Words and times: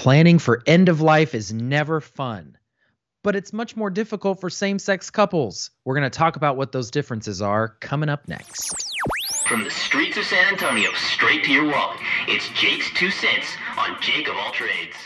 Planning 0.00 0.38
for 0.38 0.62
end 0.64 0.88
of 0.88 1.02
life 1.02 1.34
is 1.34 1.52
never 1.52 2.00
fun, 2.00 2.56
but 3.22 3.36
it's 3.36 3.52
much 3.52 3.76
more 3.76 3.90
difficult 3.90 4.40
for 4.40 4.48
same 4.48 4.78
sex 4.78 5.10
couples. 5.10 5.72
We're 5.84 5.94
going 5.94 6.10
to 6.10 6.18
talk 6.18 6.36
about 6.36 6.56
what 6.56 6.72
those 6.72 6.90
differences 6.90 7.42
are 7.42 7.76
coming 7.82 8.08
up 8.08 8.26
next. 8.26 8.72
From 9.46 9.62
the 9.62 9.68
streets 9.68 10.16
of 10.16 10.24
San 10.24 10.54
Antonio 10.54 10.90
straight 10.94 11.44
to 11.44 11.52
your 11.52 11.66
wallet, 11.70 11.98
it's 12.28 12.48
Jake's 12.58 12.90
Two 12.94 13.10
Cents 13.10 13.46
on 13.76 13.98
Jake 14.00 14.26
of 14.26 14.36
All 14.38 14.52
Trades. 14.52 14.96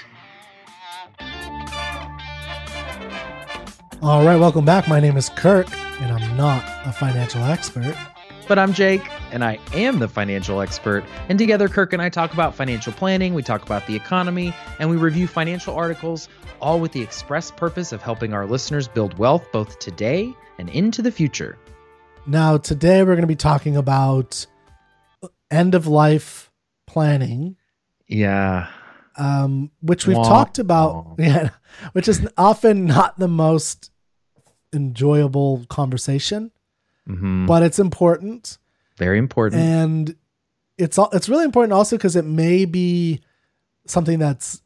All 4.01 4.24
right, 4.24 4.37
welcome 4.37 4.65
back. 4.65 4.87
My 4.87 5.01
name 5.01 5.17
is 5.17 5.29
Kirk, 5.29 5.67
and 6.03 6.13
I'm 6.13 6.37
not 6.37 6.65
a 6.87 6.92
financial 6.92 7.42
expert. 7.42 7.97
But 8.47 8.58
I'm 8.58 8.74
Jake, 8.74 9.01
and 9.33 9.42
I 9.42 9.58
am 9.72 10.01
the 10.01 10.08
financial 10.08 10.60
expert. 10.60 11.03
And 11.31 11.38
together, 11.38 11.67
Kirk 11.67 11.95
and 11.95 12.03
I 12.03 12.10
talk 12.10 12.35
about 12.35 12.54
financial 12.54 12.92
planning, 12.92 13.33
we 13.33 13.42
talk 13.42 13.63
about 13.63 13.87
the 13.87 13.97
economy, 13.97 14.53
and 14.78 14.90
we 14.90 14.97
review 14.97 15.27
financial 15.27 15.74
articles, 15.74 16.28
all 16.60 16.78
with 16.78 16.92
the 16.92 17.01
express 17.01 17.51
purpose 17.51 17.91
of 17.91 18.02
helping 18.02 18.34
our 18.34 18.46
listeners 18.46 18.87
build 18.87 19.16
wealth 19.16 19.51
both 19.51 19.78
today 19.78 20.34
and 20.59 20.68
into 20.68 21.01
the 21.01 21.10
future. 21.10 21.59
Now, 22.27 22.59
today 22.59 23.02
we're 23.02 23.15
going 23.15 23.23
to 23.23 23.27
be 23.27 23.34
talking 23.34 23.77
about 23.78 24.46
end 25.51 25.74
of 25.74 25.87
life 25.87 26.51
planning. 26.87 27.56
Yeah. 28.06 28.68
Um, 29.16 29.70
which 29.80 30.06
we've 30.06 30.18
Wah, 30.18 30.29
talked 30.29 30.59
about, 30.59 31.15
yeah, 31.18 31.48
which 31.92 32.09
is 32.09 32.29
often 32.37 32.84
not 32.84 33.18
the 33.18 33.29
most 33.29 33.90
enjoyable 34.74 35.65
conversation, 35.70 36.51
hmm 37.06 37.46
but 37.46 37.62
it's 37.62 37.78
important. 37.78 38.58
Very 38.96 39.18
important. 39.18 39.60
and 39.62 40.16
it's 40.78 40.98
it's 41.12 41.28
really 41.28 41.45
important 41.45 41.72
also 41.72 41.96
because 41.96 42.16
it 42.16 42.24
may 42.24 42.64
be 42.64 43.20
something 43.86 44.18
that's 44.18 44.62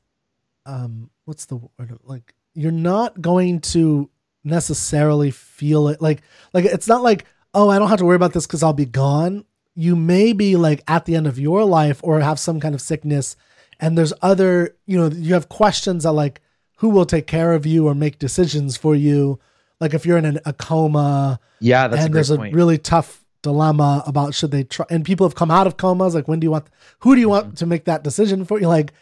um 0.66 1.10
what's 1.24 1.46
the 1.46 1.56
word? 1.56 1.98
Like 2.04 2.34
you're 2.54 2.72
not 2.72 3.20
going 3.20 3.60
to 3.60 4.08
necessarily 4.44 5.30
feel 5.30 5.88
it. 5.88 6.00
Like 6.00 6.22
like 6.52 6.64
it's 6.64 6.88
not 6.88 7.02
like 7.02 7.24
oh 7.54 7.70
i 7.70 7.78
don't 7.78 7.88
have 7.88 7.98
to 7.98 8.04
worry 8.04 8.16
about 8.16 8.32
this 8.34 8.46
because 8.46 8.62
i'll 8.62 8.72
be 8.72 8.86
gone. 8.86 9.44
You 9.74 9.94
may 9.94 10.32
be 10.32 10.56
like 10.56 10.82
at 10.88 11.04
the 11.04 11.14
end 11.16 11.26
of 11.26 11.38
your 11.38 11.64
life 11.64 12.00
or 12.02 12.20
have 12.20 12.38
some 12.38 12.60
kind 12.60 12.74
of 12.74 12.80
sickness 12.80 13.36
and 13.80 13.96
there's 13.96 14.12
other 14.22 14.76
you 14.86 14.98
know 14.98 15.08
you 15.08 15.34
have 15.34 15.48
questions 15.48 16.04
that 16.04 16.12
like 16.12 16.40
who 16.78 16.88
will 16.90 17.06
take 17.06 17.26
care 17.26 17.52
of 17.54 17.66
you 17.66 17.86
or 17.86 17.94
make 17.94 18.18
decisions 18.18 18.76
for 18.76 18.94
you 18.94 19.38
like 19.80 19.94
if 19.94 20.04
you're 20.06 20.18
in 20.18 20.24
an, 20.24 20.38
a 20.44 20.52
coma 20.52 21.38
yeah, 21.60 21.88
that's 21.88 22.04
and 22.04 22.12
a 22.12 22.14
there's 22.14 22.30
a 22.30 22.36
point. 22.36 22.54
really 22.54 22.78
tough 22.78 23.24
dilemma 23.42 24.02
about 24.06 24.34
should 24.34 24.50
they 24.50 24.64
try 24.64 24.84
and 24.90 25.04
people 25.04 25.26
have 25.26 25.34
come 25.36 25.50
out 25.50 25.66
of 25.66 25.76
comas 25.76 26.14
like 26.14 26.26
when 26.26 26.40
do 26.40 26.44
you 26.46 26.50
want 26.50 26.66
who 27.00 27.14
do 27.14 27.20
you 27.20 27.28
Mm-hmm. 27.28 27.46
want 27.46 27.58
to 27.58 27.66
make 27.66 27.84
that 27.84 28.02
decision 28.02 28.44
for 28.44 28.60
you 28.60 28.66
like 28.68 28.92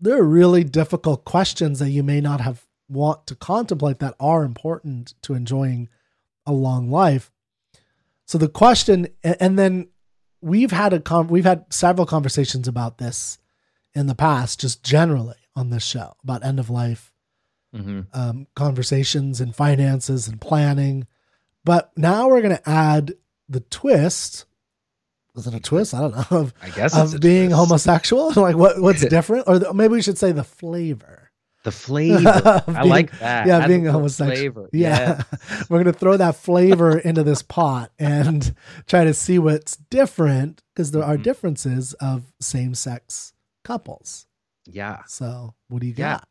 there 0.00 0.18
are 0.18 0.24
really 0.24 0.64
difficult 0.64 1.24
questions 1.24 1.78
that 1.78 1.90
you 1.90 2.02
may 2.02 2.20
not 2.20 2.40
have 2.40 2.66
want 2.88 3.26
to 3.28 3.34
contemplate 3.34 3.98
that 4.00 4.14
are 4.20 4.42
important 4.44 5.14
to 5.22 5.34
enjoying 5.34 5.88
a 6.44 6.52
long 6.52 6.90
life 6.90 7.30
so 8.24 8.38
the 8.38 8.48
question 8.48 9.06
and 9.22 9.58
then 9.58 9.88
we've 10.40 10.72
had 10.72 10.92
a 10.92 11.00
con- 11.00 11.28
we've 11.28 11.44
had 11.44 11.64
several 11.70 12.06
conversations 12.06 12.66
about 12.68 12.98
this 12.98 13.38
in 13.94 14.06
the 14.08 14.14
past 14.14 14.60
just 14.60 14.82
generally 14.82 15.36
on 15.54 15.70
this 15.70 15.84
show 15.84 16.14
about 16.24 16.44
end 16.44 16.58
of 16.60 16.68
life 16.70 17.12
Mhm. 17.76 18.06
um, 18.14 18.46
conversations 18.56 19.40
and 19.40 19.54
finances 19.54 20.28
and 20.28 20.40
planning. 20.40 21.06
But 21.64 21.92
now 21.96 22.28
we're 22.28 22.42
going 22.42 22.56
to 22.56 22.68
add 22.68 23.14
the 23.48 23.60
twist. 23.60 24.46
Is 25.34 25.46
it 25.46 25.54
a 25.54 25.60
twist? 25.60 25.92
I 25.94 26.00
don't 26.00 26.14
know. 26.16 26.24
Of, 26.38 26.54
I 26.62 26.70
guess 26.70 26.96
it's 26.96 27.14
of 27.14 27.20
being 27.20 27.48
twist. 27.50 27.58
homosexual. 27.60 28.32
like 28.36 28.56
what? 28.56 28.80
What's 28.80 29.04
different? 29.08 29.44
Or 29.46 29.58
the, 29.58 29.74
maybe 29.74 29.92
we 29.92 30.02
should 30.02 30.16
say 30.18 30.32
the 30.32 30.44
flavor. 30.44 31.30
The 31.64 31.72
flavor. 31.72 32.28
of 32.28 32.68
I 32.76 32.82
being- 32.82 32.88
like 32.88 33.18
that. 33.18 33.46
Yeah, 33.48 33.58
Add 33.58 33.66
being 33.68 33.86
a 33.88 33.92
homosexual. 33.92 34.36
Flavor. 34.36 34.70
Yeah, 34.72 35.22
we're 35.68 35.82
going 35.82 35.92
to 35.92 35.98
throw 35.98 36.16
that 36.16 36.36
flavor 36.36 36.96
into 36.96 37.24
this 37.24 37.42
pot 37.42 37.90
and 37.98 38.54
try 38.86 39.02
to 39.02 39.12
see 39.12 39.40
what's 39.40 39.76
different 39.76 40.62
because 40.72 40.92
there 40.92 41.02
are 41.02 41.16
Mhm. 41.16 41.24
differences 41.24 41.92
of 41.94 42.32
same-sex 42.40 43.32
couples. 43.64 44.26
Yeah. 44.64 45.02
So, 45.08 45.54
what 45.66 45.80
do 45.80 45.88
you 45.88 45.94
Yeah. 45.96 46.14
got? 46.18 46.28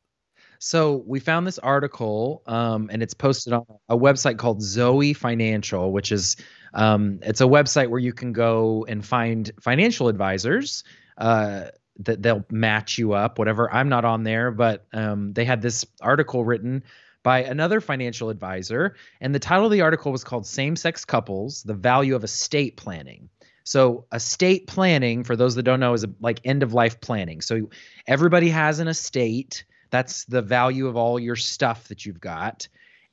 So 0.59 1.03
we 1.05 1.19
found 1.19 1.45
this 1.45 1.59
article, 1.59 2.43
um, 2.45 2.89
and 2.91 3.03
it's 3.03 3.13
posted 3.13 3.53
on 3.53 3.65
a 3.89 3.97
website 3.97 4.37
called 4.37 4.61
Zoe 4.61 5.13
Financial, 5.13 5.91
which 5.91 6.11
is 6.11 6.37
um, 6.73 7.19
it's 7.21 7.41
a 7.41 7.45
website 7.45 7.89
where 7.89 7.99
you 7.99 8.13
can 8.13 8.33
go 8.33 8.85
and 8.87 9.05
find 9.05 9.51
financial 9.61 10.07
advisors 10.07 10.83
uh, 11.17 11.65
that 11.99 12.21
they'll 12.21 12.45
match 12.49 12.97
you 12.97 13.13
up. 13.13 13.39
Whatever. 13.39 13.71
I'm 13.73 13.89
not 13.89 14.05
on 14.05 14.23
there, 14.23 14.51
but 14.51 14.85
um, 14.93 15.33
they 15.33 15.45
had 15.45 15.61
this 15.61 15.85
article 16.01 16.43
written 16.43 16.83
by 17.23 17.43
another 17.43 17.81
financial 17.81 18.29
advisor, 18.29 18.95
and 19.19 19.33
the 19.33 19.39
title 19.39 19.65
of 19.65 19.71
the 19.71 19.81
article 19.81 20.11
was 20.11 20.23
called 20.23 20.45
"Same-Sex 20.45 21.05
Couples: 21.05 21.63
The 21.63 21.73
Value 21.73 22.15
of 22.15 22.23
Estate 22.23 22.77
Planning." 22.77 23.29
So 23.65 24.05
estate 24.13 24.67
planning, 24.67 25.23
for 25.23 25.35
those 25.35 25.55
that 25.55 25.63
don't 25.63 25.79
know, 25.79 25.93
is 25.93 26.03
a, 26.03 26.09
like 26.19 26.39
end 26.45 26.61
of 26.61 26.73
life 26.73 27.01
planning. 27.01 27.41
So 27.41 27.69
everybody 28.07 28.49
has 28.49 28.79
an 28.79 28.87
estate. 28.87 29.65
That's 29.95 30.25
the 30.25 30.41
value 30.41 30.87
of 30.87 30.97
all 30.97 31.17
your 31.17 31.37
stuff 31.37 31.87
that 31.87 32.05
you've 32.05 32.19
got. 32.19 32.67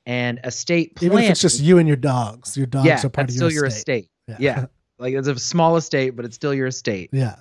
And 0.05 0.41
estate 0.43 0.97
planning. 0.97 1.13
Even 1.13 1.25
if 1.27 1.31
it's 1.31 1.41
just 1.41 1.61
you 1.61 1.79
and 1.79 1.87
your 1.87 1.97
dogs, 1.97 2.57
your 2.57 2.67
dogs 2.67 2.87
yeah, 2.87 3.07
are 3.07 3.09
part 3.09 3.31
of 3.31 3.37
your 3.37 3.39
still 3.39 3.53
your 3.53 3.67
estate. 3.67 4.09
estate. 4.29 4.43
Yeah. 4.43 4.67
Like 4.99 5.15
it's 5.15 5.27
a 5.27 5.37
small 5.37 5.77
estate, 5.77 6.11
but 6.11 6.25
it's 6.25 6.37
still 6.37 6.55
your 6.55 6.69
estate. 6.69 7.11
Yeah. 7.13 7.37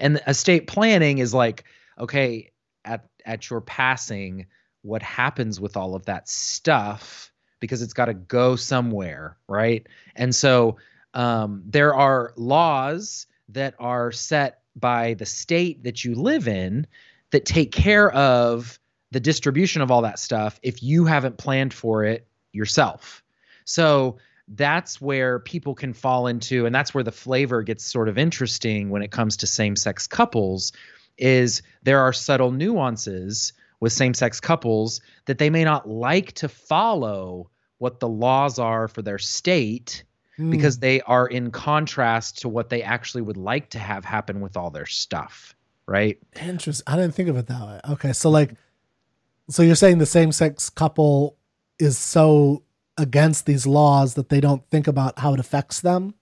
And 0.00 0.20
estate 0.26 0.66
planning 0.66 1.18
is 1.18 1.32
like, 1.32 1.62
okay, 1.96 2.50
at 2.84 3.06
at 3.24 3.48
your 3.50 3.60
passing, 3.60 4.46
what 4.80 5.00
happens 5.00 5.60
with 5.60 5.76
all 5.76 5.94
of 5.94 6.06
that 6.06 6.28
stuff? 6.28 7.30
Because 7.60 7.82
it's 7.82 7.92
got 7.92 8.06
to 8.06 8.14
go 8.14 8.56
somewhere, 8.56 9.36
right? 9.48 9.86
And 10.16 10.34
so 10.34 10.78
um, 11.14 11.62
there 11.66 11.94
are 11.94 12.32
laws 12.36 13.28
that 13.50 13.74
are 13.78 14.10
set 14.10 14.62
by 14.74 15.14
the 15.14 15.26
state 15.26 15.84
that 15.84 16.04
you 16.04 16.16
live 16.16 16.48
in 16.48 16.88
that 17.32 17.44
take 17.44 17.72
care 17.72 18.10
of 18.12 18.78
the 19.10 19.20
distribution 19.20 19.82
of 19.82 19.90
all 19.90 20.02
that 20.02 20.18
stuff 20.18 20.58
if 20.62 20.82
you 20.82 21.04
haven't 21.04 21.36
planned 21.36 21.74
for 21.74 22.04
it 22.04 22.26
yourself. 22.52 23.22
So 23.64 24.16
that's 24.48 25.00
where 25.00 25.38
people 25.38 25.74
can 25.74 25.92
fall 25.92 26.26
into 26.26 26.66
and 26.66 26.74
that's 26.74 26.94
where 26.94 27.04
the 27.04 27.12
flavor 27.12 27.62
gets 27.62 27.84
sort 27.84 28.08
of 28.08 28.16
interesting 28.16 28.90
when 28.90 29.02
it 29.02 29.10
comes 29.10 29.36
to 29.38 29.46
same-sex 29.46 30.06
couples 30.06 30.72
is 31.18 31.62
there 31.82 32.00
are 32.00 32.12
subtle 32.12 32.50
nuances 32.50 33.52
with 33.80 33.92
same-sex 33.92 34.40
couples 34.40 35.00
that 35.26 35.38
they 35.38 35.50
may 35.50 35.64
not 35.64 35.88
like 35.88 36.32
to 36.32 36.48
follow 36.48 37.50
what 37.78 38.00
the 38.00 38.08
laws 38.08 38.58
are 38.58 38.88
for 38.88 39.02
their 39.02 39.18
state 39.18 40.04
Hmm. 40.36 40.50
because 40.50 40.78
they 40.78 41.00
are 41.02 41.26
in 41.26 41.50
contrast 41.50 42.40
to 42.40 42.48
what 42.48 42.70
they 42.70 42.82
actually 42.82 43.22
would 43.22 43.36
like 43.36 43.70
to 43.70 43.78
have 43.78 44.04
happen 44.04 44.40
with 44.40 44.56
all 44.56 44.70
their 44.70 44.86
stuff, 44.86 45.54
right? 45.86 46.18
Interesting. 46.40 46.84
I 46.86 46.96
didn't 46.96 47.14
think 47.14 47.28
of 47.28 47.36
it 47.36 47.46
that 47.46 47.60
way. 47.60 47.80
Okay, 47.92 48.12
so 48.12 48.30
like, 48.30 48.54
so 49.50 49.62
you're 49.62 49.74
saying 49.74 49.98
the 49.98 50.06
same-sex 50.06 50.70
couple 50.70 51.36
is 51.78 51.98
so 51.98 52.62
against 52.98 53.46
these 53.46 53.66
laws 53.66 54.14
that 54.14 54.28
they 54.28 54.40
don't 54.40 54.64
think 54.70 54.86
about 54.86 55.18
how 55.18 55.34
it 55.34 55.40
affects 55.40 55.80
them. 55.80 56.14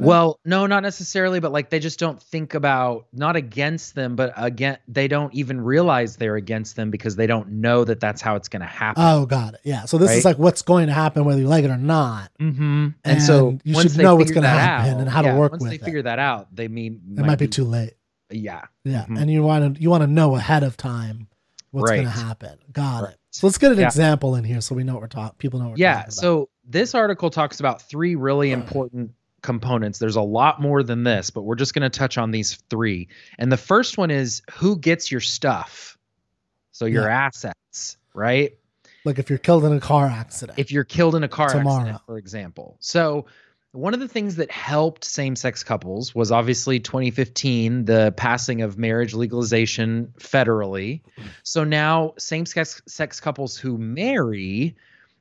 Well, 0.00 0.40
no, 0.46 0.66
not 0.66 0.82
necessarily, 0.82 1.38
but 1.38 1.52
like 1.52 1.68
they 1.68 1.78
just 1.78 1.98
don't 1.98 2.22
think 2.22 2.54
about 2.54 3.08
not 3.12 3.36
against 3.36 3.94
them, 3.94 4.16
but 4.16 4.32
again, 4.36 4.78
they 4.88 5.06
don't 5.06 5.34
even 5.34 5.60
realize 5.60 6.16
they're 6.16 6.36
against 6.36 6.76
them 6.76 6.90
because 6.90 7.16
they 7.16 7.26
don't 7.26 7.48
know 7.50 7.84
that 7.84 8.00
that's 8.00 8.22
how 8.22 8.36
it's 8.36 8.48
going 8.48 8.62
to 8.62 8.66
happen. 8.66 9.02
oh, 9.04 9.26
got 9.26 9.52
it. 9.52 9.60
Yeah. 9.64 9.84
So 9.84 9.98
this 9.98 10.12
is 10.12 10.24
like 10.24 10.38
what's 10.38 10.62
going 10.62 10.86
to 10.86 10.94
happen 10.94 11.26
whether 11.26 11.40
you 11.40 11.46
like 11.46 11.64
it 11.64 11.70
or 11.70 11.76
not. 11.76 12.30
mm-hmm. 12.40 12.88
And, 13.04 13.22
so 13.22 13.58
you 13.64 13.80
should 13.82 13.98
know 13.98 14.16
what's 14.16 14.30
gonna 14.30 14.48
happen 14.48 14.94
out- 14.94 15.00
and 15.00 15.08
how 15.10 15.20
to 15.22 15.34
work 15.34 15.52
once 15.52 15.62
with 15.62 15.68
Once 15.68 15.70
they 15.72 15.76
it. 15.76 15.84
figure 15.84 16.02
that 16.02 16.18
out, 16.18 16.54
they 16.56 16.68
mean 16.68 17.00
It 17.18 17.26
might 17.26 17.38
be 17.38 17.48
too 17.48 17.64
late. 17.64 17.92
Yeah, 18.32 18.62
Yeah, 18.84 19.04
Mhm. 19.06 19.20
and 19.20 19.30
you 19.30 19.42
want 19.42 19.76
to 19.76 19.82
you 19.82 19.90
want 19.90 20.02
to 20.02 20.06
know 20.06 20.36
ahead 20.36 20.62
of 20.62 20.76
time 20.76 21.28
what's 21.70 21.90
going 21.90 22.04
to 22.04 22.10
happen. 22.10 22.58
Got 22.72 23.02
Right. 23.04 23.12
it. 23.12 23.18
So 23.30 23.46
let's 23.46 23.58
get 23.58 23.72
an 23.72 23.78
Yeah. 23.78 23.86
example 23.86 24.34
in 24.34 24.44
here 24.44 24.60
so 24.60 24.74
we 24.74 24.84
know 24.84 24.92
what 24.94 25.02
we're 25.02 25.08
talking. 25.08 25.36
People 25.38 25.58
know 25.60 25.66
what 25.66 25.72
we're 25.72 25.78
yeah. 25.82 25.92
talking 25.94 26.04
about. 26.08 26.12
So 26.14 26.48
this 26.68 26.94
article 26.94 27.30
talks 27.30 27.60
about 27.60 27.80
three 27.82 28.14
really 28.14 28.52
important 28.52 29.12
components. 29.40 29.98
There's 29.98 30.16
a 30.16 30.20
lot 30.22 30.60
more 30.60 30.82
than 30.82 31.02
this, 31.02 31.30
but 31.30 31.42
we're 31.42 31.56
just 31.56 31.72
going 31.74 31.82
to 31.82 31.98
touch 31.98 32.18
on 32.18 32.30
these 32.30 32.56
three. 32.70 33.08
And 33.38 33.50
the 33.50 33.56
first 33.56 33.96
one 33.98 34.10
is 34.10 34.42
who 34.52 34.76
gets 34.78 35.10
your 35.10 35.20
stuff. 35.22 35.96
So 36.72 36.84
your 36.86 37.08
assets, 37.08 37.96
right? 38.14 38.52
like 39.04 39.18
if 39.18 39.28
you're 39.28 39.38
killed 39.38 39.64
in 39.64 39.72
a 39.72 39.80
car 39.80 40.06
accident. 40.06 40.56
if 40.60 40.70
you're 40.70 40.84
killed 40.84 41.16
in 41.16 41.24
a 41.24 41.28
car 41.28 41.48
Tomorrow. 41.48 41.78
accident, 41.80 42.02
for 42.06 42.18
example. 42.18 42.76
So, 42.78 43.26
one 43.72 43.94
of 43.94 44.00
the 44.00 44.08
things 44.08 44.36
that 44.36 44.50
helped 44.50 45.04
same 45.04 45.34
sex 45.34 45.62
couples 45.64 46.14
was 46.14 46.30
obviously 46.30 46.78
2015, 46.78 47.86
the 47.86 48.12
passing 48.16 48.60
of 48.62 48.76
marriage 48.78 49.14
legalization 49.14 50.12
federally. 50.18 51.00
So 51.42 51.64
now 51.64 52.12
same 52.18 52.44
sex 52.46 52.82
sex 52.86 53.18
couples 53.20 53.56
who 53.56 53.78
marry 53.78 54.76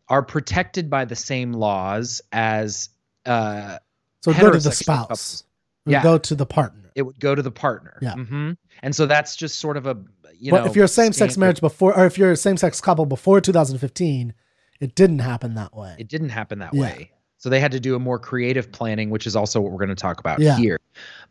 are 0.09 0.21
protected 0.21 0.89
by 0.89 1.05
the 1.05 1.15
same 1.15 1.53
laws 1.53 2.21
as 2.33 2.89
uh, 3.25 3.77
so 4.21 4.33
go 4.33 4.51
to 4.51 4.59
the 4.59 4.71
spouse. 4.71 5.01
couples. 5.07 5.43
Yeah. 5.85 6.03
go 6.03 6.17
to 6.19 6.35
the 6.35 6.45
partner. 6.45 6.91
it 6.93 7.01
would 7.03 7.19
go 7.19 7.33
to 7.33 7.41
the 7.41 7.51
partner. 7.51 7.97
Yeah. 8.01 8.13
hmm 8.13 8.51
And 8.83 8.95
so 8.95 9.05
that's 9.07 9.35
just 9.35 9.59
sort 9.59 9.77
of 9.77 9.87
a 9.87 9.97
you 10.37 10.51
but 10.51 10.63
know, 10.63 10.69
if 10.69 10.75
you're 10.75 10.85
a 10.85 10.87
same-sex 10.89 11.37
marriage 11.37 11.61
before, 11.61 11.95
or 11.97 12.05
if 12.05 12.17
you're 12.17 12.31
a 12.31 12.35
same-sex 12.35 12.81
couple 12.81 13.05
before 13.05 13.39
2015, 13.41 14.33
it 14.79 14.95
didn't 14.95 15.19
happen 15.19 15.53
that 15.55 15.75
way. 15.75 15.95
it 15.99 16.07
didn't 16.07 16.29
happen 16.29 16.59
that 16.59 16.73
Yeah. 16.73 16.81
way. 16.81 17.11
So 17.41 17.49
they 17.49 17.59
had 17.59 17.71
to 17.71 17.79
do 17.79 17.95
a 17.95 17.99
more 17.99 18.19
creative 18.19 18.71
planning, 18.71 19.09
which 19.09 19.25
is 19.25 19.35
also 19.35 19.59
what 19.59 19.71
we're 19.71 19.79
going 19.79 19.89
to 19.89 19.95
talk 19.95 20.19
about 20.19 20.39
Yeah. 20.39 20.55
here. 20.57 20.79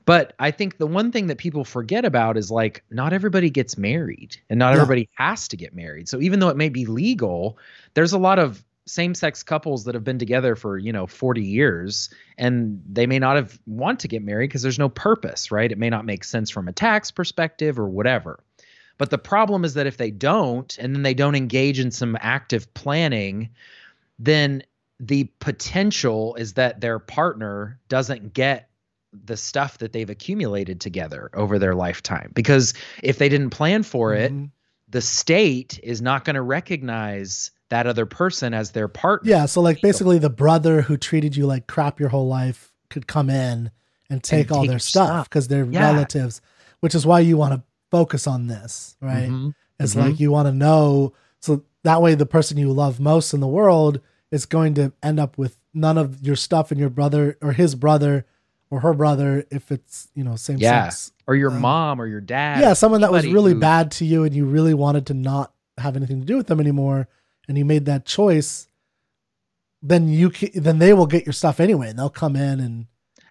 But 0.06 0.34
I 0.40 0.50
think 0.50 0.78
the 0.78 0.86
one 0.88 1.12
thing 1.12 1.28
that 1.28 1.38
people 1.38 1.64
forget 1.64 2.04
about 2.04 2.36
is 2.36 2.50
like 2.50 2.82
not 2.90 3.12
everybody 3.12 3.48
gets 3.48 3.78
married 3.78 4.36
and 4.50 4.58
not 4.58 4.70
Yeah. 4.70 4.80
everybody 4.80 5.08
has 5.14 5.46
to 5.46 5.56
get 5.56 5.72
married. 5.72 6.08
So 6.08 6.20
even 6.20 6.40
though 6.40 6.48
it 6.48 6.56
may 6.56 6.68
be 6.68 6.84
legal, 6.84 7.58
there's 7.94 8.12
a 8.12 8.18
lot 8.18 8.40
of 8.40 8.64
same-sex 8.86 9.44
couples 9.44 9.84
that 9.84 9.94
have 9.94 10.02
been 10.02 10.18
together 10.18 10.56
for, 10.56 10.78
you 10.78 10.92
know, 10.92 11.06
40 11.06 11.44
years 11.44 12.10
and 12.36 12.82
they 12.90 13.06
may 13.06 13.20
not 13.20 13.36
have 13.36 13.60
want 13.66 14.00
to 14.00 14.08
get 14.08 14.24
married 14.24 14.48
because 14.48 14.62
there's 14.62 14.80
no 14.80 14.88
purpose, 14.88 15.52
right? 15.52 15.70
It 15.70 15.78
may 15.78 15.90
not 15.90 16.04
make 16.04 16.24
sense 16.24 16.50
from 16.50 16.66
a 16.66 16.72
tax 16.72 17.12
perspective 17.12 17.78
or 17.78 17.88
whatever. 17.88 18.42
But 18.98 19.10
the 19.10 19.18
problem 19.18 19.64
is 19.64 19.74
that 19.74 19.86
if 19.86 19.96
they 19.96 20.10
don't 20.10 20.76
and 20.78 20.92
then 20.92 21.02
they 21.04 21.14
don't 21.14 21.36
engage 21.36 21.78
in 21.78 21.92
some 21.92 22.18
active 22.20 22.74
planning, 22.74 23.50
then 24.18 24.64
the 25.00 25.24
potential 25.40 26.34
is 26.36 26.52
that 26.54 26.80
their 26.80 26.98
partner 26.98 27.80
doesn't 27.88 28.34
get 28.34 28.68
the 29.12 29.36
stuff 29.36 29.78
that 29.78 29.92
they've 29.92 30.10
accumulated 30.10 30.80
together 30.80 31.30
over 31.34 31.58
their 31.58 31.74
lifetime 31.74 32.30
because 32.34 32.74
if 33.02 33.18
they 33.18 33.28
didn't 33.28 33.50
plan 33.50 33.82
for 33.82 34.14
it 34.14 34.30
Mhm. 34.32 34.50
the 34.88 35.00
state 35.00 35.80
is 35.82 36.02
not 36.02 36.24
going 36.24 36.34
to 36.34 36.42
recognize 36.42 37.50
that 37.70 37.86
other 37.86 38.06
person 38.06 38.52
as 38.54 38.72
their 38.72 38.88
partner 38.88 39.30
Yeah, 39.30 39.46
so 39.46 39.60
like 39.60 39.80
basically 39.80 40.18
the 40.18 40.30
brother 40.30 40.82
who 40.82 40.96
treated 40.96 41.34
you 41.36 41.46
like 41.46 41.66
crap 41.66 41.98
your 41.98 42.08
whole 42.10 42.28
life 42.28 42.72
could 42.88 43.06
come 43.06 43.30
in 43.30 43.70
and 44.10 44.22
take 44.22 44.50
all 44.52 44.62
take 44.62 44.70
their 44.70 44.78
stuff 44.78 45.28
because 45.28 45.48
they're 45.48 45.64
Yeah. 45.64 45.92
relatives, 45.92 46.40
which 46.80 46.94
is 46.94 47.06
why 47.06 47.20
you 47.20 47.36
want 47.36 47.54
to 47.54 47.62
focus 47.90 48.26
on 48.26 48.48
this, 48.48 48.96
right? 49.00 49.28
Mhm. 49.30 49.54
It's 49.78 49.94
Mhm. 49.94 49.98
like 49.98 50.20
you 50.20 50.30
want 50.30 50.46
to 50.46 50.52
know 50.52 51.14
so 51.40 51.64
that 51.84 52.02
way 52.02 52.14
the 52.14 52.26
person 52.26 52.58
you 52.58 52.72
love 52.72 53.00
most 53.00 53.32
in 53.32 53.40
the 53.40 53.48
world 53.48 54.00
is 54.30 54.46
going 54.46 54.74
to 54.74 54.92
end 55.02 55.18
up 55.20 55.36
with 55.38 55.56
none 55.74 55.98
of 55.98 56.22
your 56.22 56.36
stuff 56.36 56.70
and 56.70 56.80
your 56.80 56.90
brother 56.90 57.36
or 57.42 57.52
his 57.52 57.74
brother 57.74 58.26
or 58.70 58.80
her 58.80 58.94
brother 58.94 59.44
if 59.50 59.70
it's, 59.72 60.08
you 60.14 60.22
know, 60.24 60.36
same 60.36 60.58
Yeah. 60.58 60.84
sex. 60.88 61.12
or 61.26 61.36
your 61.36 61.50
Um, 61.52 61.60
mom 61.60 62.00
or 62.00 62.06
your 62.08 62.20
dad 62.20 62.60
Yeah, 62.60 62.72
someone 62.72 63.02
that 63.02 63.12
was 63.12 63.24
really 63.24 63.52
who- 63.52 63.60
bad 63.60 63.92
to 63.92 64.04
you 64.04 64.24
and 64.24 64.34
you 64.34 64.46
really 64.46 64.74
wanted 64.74 65.06
to 65.06 65.14
not 65.14 65.52
have 65.78 65.94
anything 65.96 66.18
to 66.20 66.26
do 66.26 66.36
with 66.36 66.48
them 66.48 66.58
anymore 66.58 67.06
and 67.48 67.56
you 67.56 67.64
made 67.64 67.84
that 67.86 68.04
choice, 68.04 68.66
then 69.82 70.08
you 70.08 70.30
ca- 70.30 70.50
then 70.54 70.78
they 70.78 70.92
will 70.92 71.06
get 71.06 71.24
your 71.24 71.32
stuff 71.32 71.60
anyway 71.60 71.88
and 71.88 71.98
they'll 71.98 72.10
come 72.10 72.36
in 72.36 72.58
and 72.60 72.86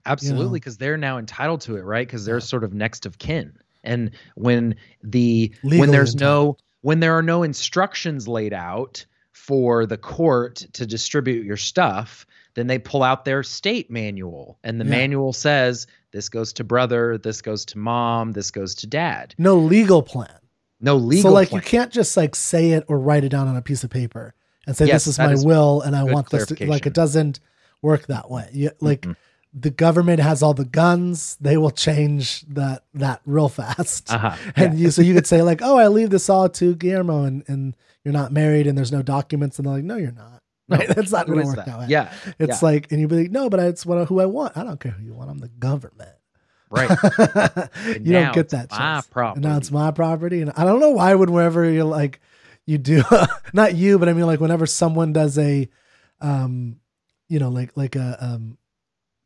Absolutely, 0.05 0.59
because 0.59 0.77
they're 0.77 0.97
now 0.97 1.17
entitled 1.17 1.61
to 1.61 1.75
it, 1.75 1.81
right? 1.81 2.07
Because 2.07 2.25
they're 2.25 2.37
Yeah. 2.37 2.39
sort 2.45 2.63
of 2.63 2.73
next 2.73 3.05
of 3.05 3.17
kin. 3.19 3.53
And 3.83 4.11
when 4.35 4.75
the 5.03 5.53
when 5.63 5.91
there's 5.91 6.15
no 6.15 6.57
when 6.81 7.01
there 7.01 7.17
are 7.17 7.21
no 7.23 7.43
instructions 7.43 8.27
laid 8.27 8.53
out 8.53 9.05
for 9.39 9.85
the 9.85 9.97
court 9.97 10.57
to 10.73 10.85
distribute 10.85 11.45
your 11.45 11.57
stuff, 11.57 12.25
then 12.55 12.67
they 12.67 12.77
pull 12.77 13.03
out 13.03 13.23
their 13.25 13.41
state 13.41 13.89
manual, 13.89 14.59
and 14.63 14.79
the 14.79 14.85
Yeah. 14.85 14.91
manual 14.91 15.33
says 15.33 15.87
this 16.11 16.27
goes 16.29 16.51
to 16.53 16.63
brother, 16.63 17.17
this 17.17 17.41
goes 17.41 17.65
to 17.65 17.77
mom, 17.77 18.33
this 18.33 18.51
goes 18.51 18.75
to 18.75 18.87
dad. 18.87 19.33
no 19.37 19.55
legal 19.57 20.03
plan. 20.03 20.27
No 20.81 20.95
legal. 20.95 21.23
Plan. 21.23 21.31
So 21.31 21.33
like 21.33 21.49
plan. 21.49 21.61
you 21.61 21.67
can't 21.67 21.91
just 21.91 22.15
like 22.17 22.35
say 22.35 22.71
it 22.71 22.83
or 22.87 22.99
write 22.99 23.23
it 23.23 23.29
down 23.29 23.47
on 23.47 23.55
a 23.55 23.61
piece 23.61 23.83
of 23.83 23.89
paper 23.89 24.33
and 24.67 24.75
say 24.75 24.85
Yes, 24.87 25.05
this 25.05 25.13
is 25.15 25.19
my 25.19 25.31
is 25.31 25.45
will 25.45 25.81
and 25.81 25.95
I 25.95 26.03
want 26.03 26.29
this 26.29 26.45
to 26.47 26.65
like 26.67 26.85
it 26.85 26.93
doesn't 26.93 27.39
work 27.81 28.07
that 28.07 28.29
way. 28.29 28.49
You, 28.53 28.71
like 28.81 29.01
Mm-mm. 29.01 29.15
The 29.53 29.71
government 29.71 30.19
has 30.19 30.43
all 30.43 30.53
the 30.53 30.65
guns, 30.65 31.35
they 31.41 31.57
will 31.57 31.71
change 31.71 32.41
that 32.49 32.83
that 32.93 33.21
real 33.25 33.49
fast. 33.49 34.11
Uh-huh. 34.11 34.35
And 34.55 34.79
you 34.79 34.91
so 34.91 35.01
you 35.01 35.13
could 35.13 35.25
say 35.27 35.41
like, 35.41 35.61
"Oh, 35.63 35.77
I 35.77 35.87
leave 35.87 36.09
this 36.11 36.29
all 36.29 36.49
to 36.49 36.75
Guillermo 36.75 37.23
and 37.23 37.43
and 37.47 37.75
you're 38.03 38.13
not 38.13 38.31
married 38.31 38.67
and 38.67 38.77
there's 38.77 38.91
no 38.91 39.01
documents." 39.01 39.57
And 39.57 39.65
they're 39.65 39.73
like, 39.75 39.83
"No, 39.83 39.97
you're 39.97 40.11
not." 40.11 40.41
No, 40.67 40.77
Right? 40.77 40.87
That's 40.87 41.11
not 41.11 41.25
going 41.25 41.39
to 41.39 41.45
work 41.47 41.55
that? 41.55 41.65
that 41.65 41.79
way. 41.79 41.85
Yeah, 41.89 42.13
It's 42.37 42.61
yeah. 42.61 42.67
like 42.69 42.91
and 42.91 43.01
you'd 43.01 43.09
be 43.09 43.23
like, 43.23 43.31
"No, 43.31 43.49
but 43.49 43.59
it's 43.59 43.85
what 43.87 44.07
who 44.07 44.19
I 44.21 44.27
want. 44.27 44.55
I 44.55 44.63
don't 44.63 44.79
care 44.79 44.91
who 44.91 45.03
you 45.03 45.13
want. 45.15 45.31
I'm 45.31 45.39
the 45.39 45.47
government." 45.47 46.11
right. 46.69 46.87
you 47.99 48.13
don't 48.13 48.31
get 48.35 48.49
that 48.49 48.69
my 48.69 48.97
choice. 48.97 49.07
property. 49.07 49.37
And 49.37 49.43
now 49.51 49.57
it's 49.57 49.71
my 49.71 49.89
property. 49.89 50.41
And 50.41 50.51
I 50.55 50.63
don't 50.65 50.79
know 50.79 50.91
why 50.91 51.15
would 51.15 51.31
whenever 51.31 51.67
you're 51.67 51.83
like 51.83 52.21
you 52.67 52.77
do 52.77 53.01
not 53.53 53.73
you, 53.73 53.97
but 53.97 54.07
I 54.07 54.13
mean 54.13 54.27
like 54.27 54.39
whenever 54.39 54.67
someone 54.67 55.11
does 55.11 55.39
a 55.39 55.67
um 56.21 56.75
you 57.27 57.39
know 57.39 57.49
like 57.49 57.75
like 57.75 57.95
a 57.95 58.17
um 58.21 58.58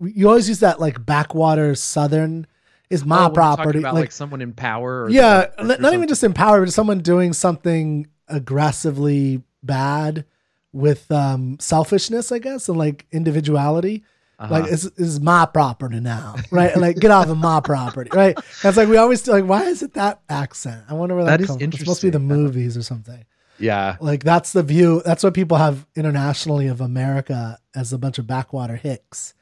you 0.07 0.27
always 0.29 0.47
use 0.49 0.59
that 0.59 0.79
like 0.79 1.05
backwater 1.05 1.75
southern 1.75 2.47
is 2.89 3.05
my 3.05 3.15
Oh, 3.15 3.19
when 3.19 3.23
you're 3.29 3.33
talking 3.35 3.55
property. 3.63 3.79
About, 3.79 3.93
like, 3.95 4.01
like, 4.03 4.11
someone 4.11 4.41
in 4.41 4.53
power. 4.53 5.03
Or 5.05 5.09
yeah, 5.09 5.47
the- 5.57 5.63
not 5.63 5.79
or 5.79 5.81
not 5.81 5.93
even 5.93 6.07
just 6.07 6.23
in 6.23 6.33
power, 6.33 6.59
but 6.63 6.71
someone 6.73 6.99
doing 6.99 7.33
something 7.33 8.07
aggressively 8.27 9.41
bad 9.63 10.25
with 10.71 11.11
um 11.11 11.57
selfishness, 11.59 12.31
I 12.31 12.39
guess, 12.39 12.69
and 12.69 12.77
like 12.77 13.05
individuality. 13.11 14.03
Uh-huh. 14.39 14.51
Like 14.55 14.69
this 14.69 14.85
is 14.97 15.19
my 15.21 15.45
property 15.45 15.99
now, 15.99 16.35
right? 16.51 16.75
like 16.75 16.97
get 16.97 17.11
off 17.11 17.29
of 17.29 17.37
my 17.37 17.61
property, 17.61 18.09
right? 18.13 18.37
That's 18.61 18.75
like 18.77 18.89
we 18.89 18.97
always 18.97 19.25
like. 19.27 19.45
Why 19.45 19.63
is 19.65 19.83
it 19.83 19.93
that 19.93 20.21
accent? 20.29 20.83
I 20.89 20.93
wonder 20.95 21.15
where 21.15 21.25
that, 21.25 21.37
That 21.37 21.41
is 21.41 21.47
comes. 21.47 21.61
It's 21.61 21.79
supposed 21.79 22.01
to 22.01 22.07
be 22.07 22.11
the 22.11 22.19
movies 22.19 22.75
or 22.75 22.81
something. 22.83 23.23
yeah. 23.59 23.95
Like 24.01 24.23
that's 24.23 24.51
the 24.51 24.63
view. 24.63 25.01
That's 25.05 25.23
what 25.23 25.33
people 25.35 25.57
have 25.57 25.85
internationally 25.95 26.67
of 26.67 26.81
America 26.81 27.59
as 27.75 27.93
a 27.93 27.97
bunch 27.97 28.17
of 28.17 28.25
backwater 28.27 28.75
hicks. 28.75 29.35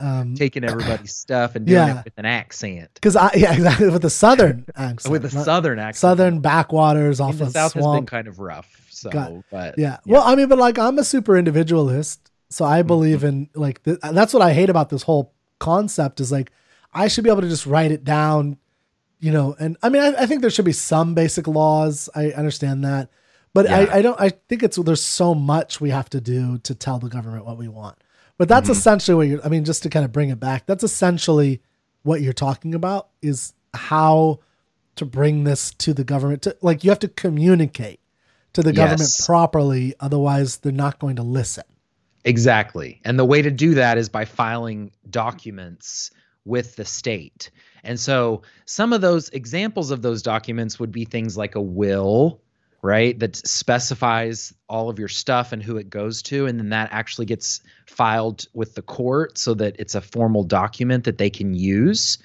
Um, 0.00 0.34
taking 0.36 0.62
everybody's 0.64 1.16
stuff 1.26 1.56
and 1.56 1.66
doing 1.66 1.76
Yeah. 1.76 1.98
it 1.98 2.04
with 2.04 2.18
an 2.18 2.24
accent, 2.24 2.90
because 2.94 3.16
I 3.16 3.30
yeah 3.34 3.52
exactly 3.54 3.88
with 3.90 4.02
the 4.02 4.10
southern 4.10 4.64
accent, 4.76 5.10
with 5.12 5.24
a 5.24 5.34
not- 5.34 5.44
southern 5.44 5.78
accent. 5.80 5.96
southern 5.96 6.40
backwaters 6.40 7.18
I 7.20 7.24
off 7.24 7.30
mean, 7.32 7.38
the 7.40 7.44
of 7.46 7.52
South 7.52 7.62
has 7.72 7.74
been 7.74 7.82
swamp. 7.82 8.08
kind 8.08 8.28
of 8.28 8.38
rough. 8.38 8.86
So, 8.90 9.42
but 9.50 9.76
Yeah. 9.78 9.98
Well, 10.06 10.22
I 10.24 10.34
mean, 10.36 10.48
but 10.48 10.58
like 10.58 10.78
I'm 10.78 10.98
a 10.98 11.04
super 11.04 11.36
individualist, 11.36 12.30
so 12.50 12.64
I 12.64 12.78
Mm-hmm. 12.80 12.86
believe 12.86 13.24
in 13.24 13.48
like 13.54 13.82
th- 13.82 13.98
that's 14.12 14.32
what 14.32 14.42
I 14.42 14.52
hate 14.52 14.70
about 14.70 14.88
this 14.88 15.02
whole 15.02 15.34
concept 15.58 16.20
is 16.20 16.30
like 16.30 16.52
I 16.94 17.08
should 17.08 17.24
be 17.24 17.30
able 17.30 17.42
to 17.42 17.48
just 17.48 17.66
write 17.66 17.90
it 17.90 18.04
down, 18.04 18.56
you 19.18 19.32
know. 19.32 19.56
And 19.58 19.76
I 19.82 19.88
mean, 19.88 20.02
I, 20.02 20.22
I 20.22 20.26
think 20.26 20.40
there 20.42 20.50
should 20.50 20.64
be 20.64 20.72
some 20.72 21.14
basic 21.14 21.46
laws. 21.48 22.08
I 22.14 22.30
understand 22.30 22.84
that, 22.84 23.10
but 23.52 23.66
Yeah. 23.66 23.78
I, 23.78 23.96
I 23.98 24.02
don't. 24.02 24.20
I 24.20 24.28
think 24.30 24.62
it's 24.62 24.76
there's 24.76 25.02
so 25.02 25.34
much 25.34 25.80
we 25.80 25.90
have 25.90 26.08
to 26.10 26.20
do 26.20 26.58
to 26.58 26.74
tell 26.74 27.00
the 27.00 27.08
government 27.08 27.44
what 27.44 27.58
we 27.58 27.66
want. 27.66 27.96
But 28.38 28.48
that's 28.48 28.64
Mm-hmm. 28.64 28.72
essentially 28.72 29.14
what 29.14 29.26
you're. 29.28 29.44
I 29.44 29.48
mean, 29.48 29.64
just 29.64 29.82
to 29.82 29.90
kind 29.90 30.04
of 30.04 30.12
bring 30.12 30.30
it 30.30 30.40
back, 30.40 30.64
that's 30.66 30.84
essentially 30.84 31.60
what 32.02 32.20
you're 32.22 32.32
talking 32.32 32.74
about 32.74 33.08
is 33.20 33.52
how 33.74 34.38
to 34.96 35.04
bring 35.04 35.44
this 35.44 35.72
to 35.74 35.92
the 35.92 36.04
government. 36.04 36.42
To 36.42 36.56
like, 36.62 36.82
you 36.84 36.90
have 36.90 36.98
to 37.00 37.08
communicate 37.08 38.00
to 38.54 38.62
the 38.62 38.72
government 38.72 39.00
Yes. 39.00 39.26
properly, 39.26 39.94
otherwise 40.00 40.58
they're 40.58 40.72
not 40.72 40.98
going 40.98 41.16
to 41.16 41.22
listen. 41.22 41.64
Exactly. 42.24 43.00
And 43.04 43.18
the 43.18 43.24
way 43.24 43.42
to 43.42 43.50
do 43.50 43.74
that 43.74 43.98
is 43.98 44.08
by 44.08 44.24
filing 44.24 44.90
documents 45.10 46.10
with 46.44 46.76
the 46.76 46.84
state. 46.84 47.50
And 47.84 47.98
so 47.98 48.42
some 48.64 48.92
of 48.92 49.00
those 49.00 49.28
examples 49.30 49.90
of 49.90 50.02
those 50.02 50.22
documents 50.22 50.78
would 50.80 50.90
be 50.92 51.04
things 51.04 51.36
like 51.36 51.54
a 51.54 51.60
will, 51.60 52.40
right? 52.82 53.18
That 53.18 53.36
specifies 53.36 54.54
all 54.68 54.88
of 54.88 54.98
your 54.98 55.08
stuff 55.08 55.52
and 55.52 55.62
who 55.62 55.76
it 55.76 55.90
goes 55.90 56.22
to. 56.22 56.46
And 56.46 56.58
then 56.58 56.68
that 56.70 56.88
actually 56.92 57.26
gets 57.26 57.60
filed 57.86 58.46
with 58.54 58.74
the 58.74 58.82
court 58.82 59.38
so 59.38 59.54
that 59.54 59.76
it's 59.78 59.94
a 59.94 60.00
formal 60.00 60.44
document 60.44 61.04
that 61.04 61.18
they 61.18 61.30
can 61.30 61.54
use. 61.54 62.18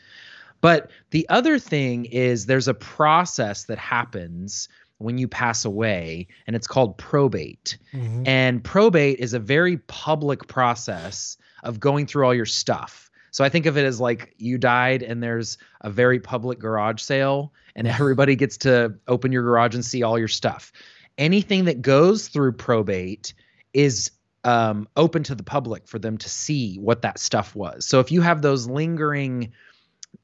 But 0.61 0.91
the 1.09 1.27
other 1.29 1.59
thing 1.59 2.05
is 2.05 2.45
there's 2.45 2.67
a 2.67 2.73
process 2.73 3.65
that 3.65 3.77
happens 3.77 4.69
when 4.99 5.17
you 5.17 5.27
pass 5.27 5.65
away, 5.65 6.27
and 6.47 6.55
it's 6.55 6.67
called 6.67 6.97
probate. 6.97 7.77
Mm-hmm. 7.93 8.23
And 8.25 8.63
probate 8.63 9.19
is 9.19 9.33
a 9.33 9.39
very 9.39 9.77
public 9.77 10.47
process 10.47 11.35
of 11.63 11.79
going 11.79 12.05
through 12.05 12.25
all 12.25 12.33
your 12.33 12.45
stuff. 12.45 13.11
So 13.33 13.43
I 13.43 13.49
think 13.49 13.65
of 13.65 13.77
it 13.77 13.83
as 13.83 13.99
like 13.99 14.35
you 14.37 14.59
died 14.59 15.01
and 15.01 15.21
there's 15.21 15.57
a 15.81 15.89
very 15.89 16.19
public 16.19 16.59
garage 16.59 17.01
sale 17.01 17.51
and 17.75 17.87
everybody 17.87 18.35
gets 18.35 18.57
to 18.57 18.93
open 19.07 19.31
your 19.31 19.41
garage 19.41 19.73
and 19.73 19.83
see 19.83 20.03
all 20.03 20.19
your 20.19 20.27
stuff. 20.27 20.71
Anything 21.17 21.65
that 21.65 21.81
goes 21.81 22.27
through 22.27 22.53
probate 22.53 23.33
is 23.73 24.11
um, 24.43 24.87
open 24.95 25.23
to 25.23 25.35
the 25.35 25.43
public 25.43 25.87
for 25.87 25.97
them 25.97 26.17
to 26.19 26.29
see 26.29 26.77
what 26.77 27.01
that 27.01 27.17
stuff 27.17 27.55
was. 27.55 27.87
So 27.87 27.99
if 27.99 28.11
you 28.11 28.21
have 28.21 28.43
those 28.43 28.67
lingering 28.67 29.51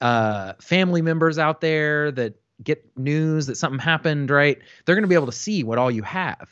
uh, 0.02 0.54
family 0.62 1.02
members 1.02 1.40
out 1.40 1.62
there 1.62 2.12
that 2.12 2.40
get 2.64 2.86
news 2.96 3.48
that 3.48 3.56
something 3.56 3.80
happened, 3.80 4.30
right? 4.30 4.60
They're 4.86 4.96
going 4.96 5.04
to 5.04 5.08
be 5.10 5.16
able 5.16 5.26
to 5.26 5.32
see 5.32 5.64
what 5.64 5.80
all 5.80 5.90
you 5.90 6.04
have. 6.04 6.48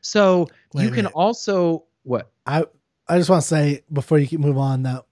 So 0.00 0.48
Wait 0.74 0.84
you 0.84 0.90
can 0.90 1.06
also 1.06 1.84
what? 2.02 2.32
I 2.46 2.64
I 3.06 3.18
just 3.18 3.30
want 3.30 3.42
to 3.42 3.48
say 3.48 3.82
before 3.92 4.18
you 4.18 4.26
keep 4.26 4.40
move 4.40 4.58
on 4.58 4.82
that 4.84 5.04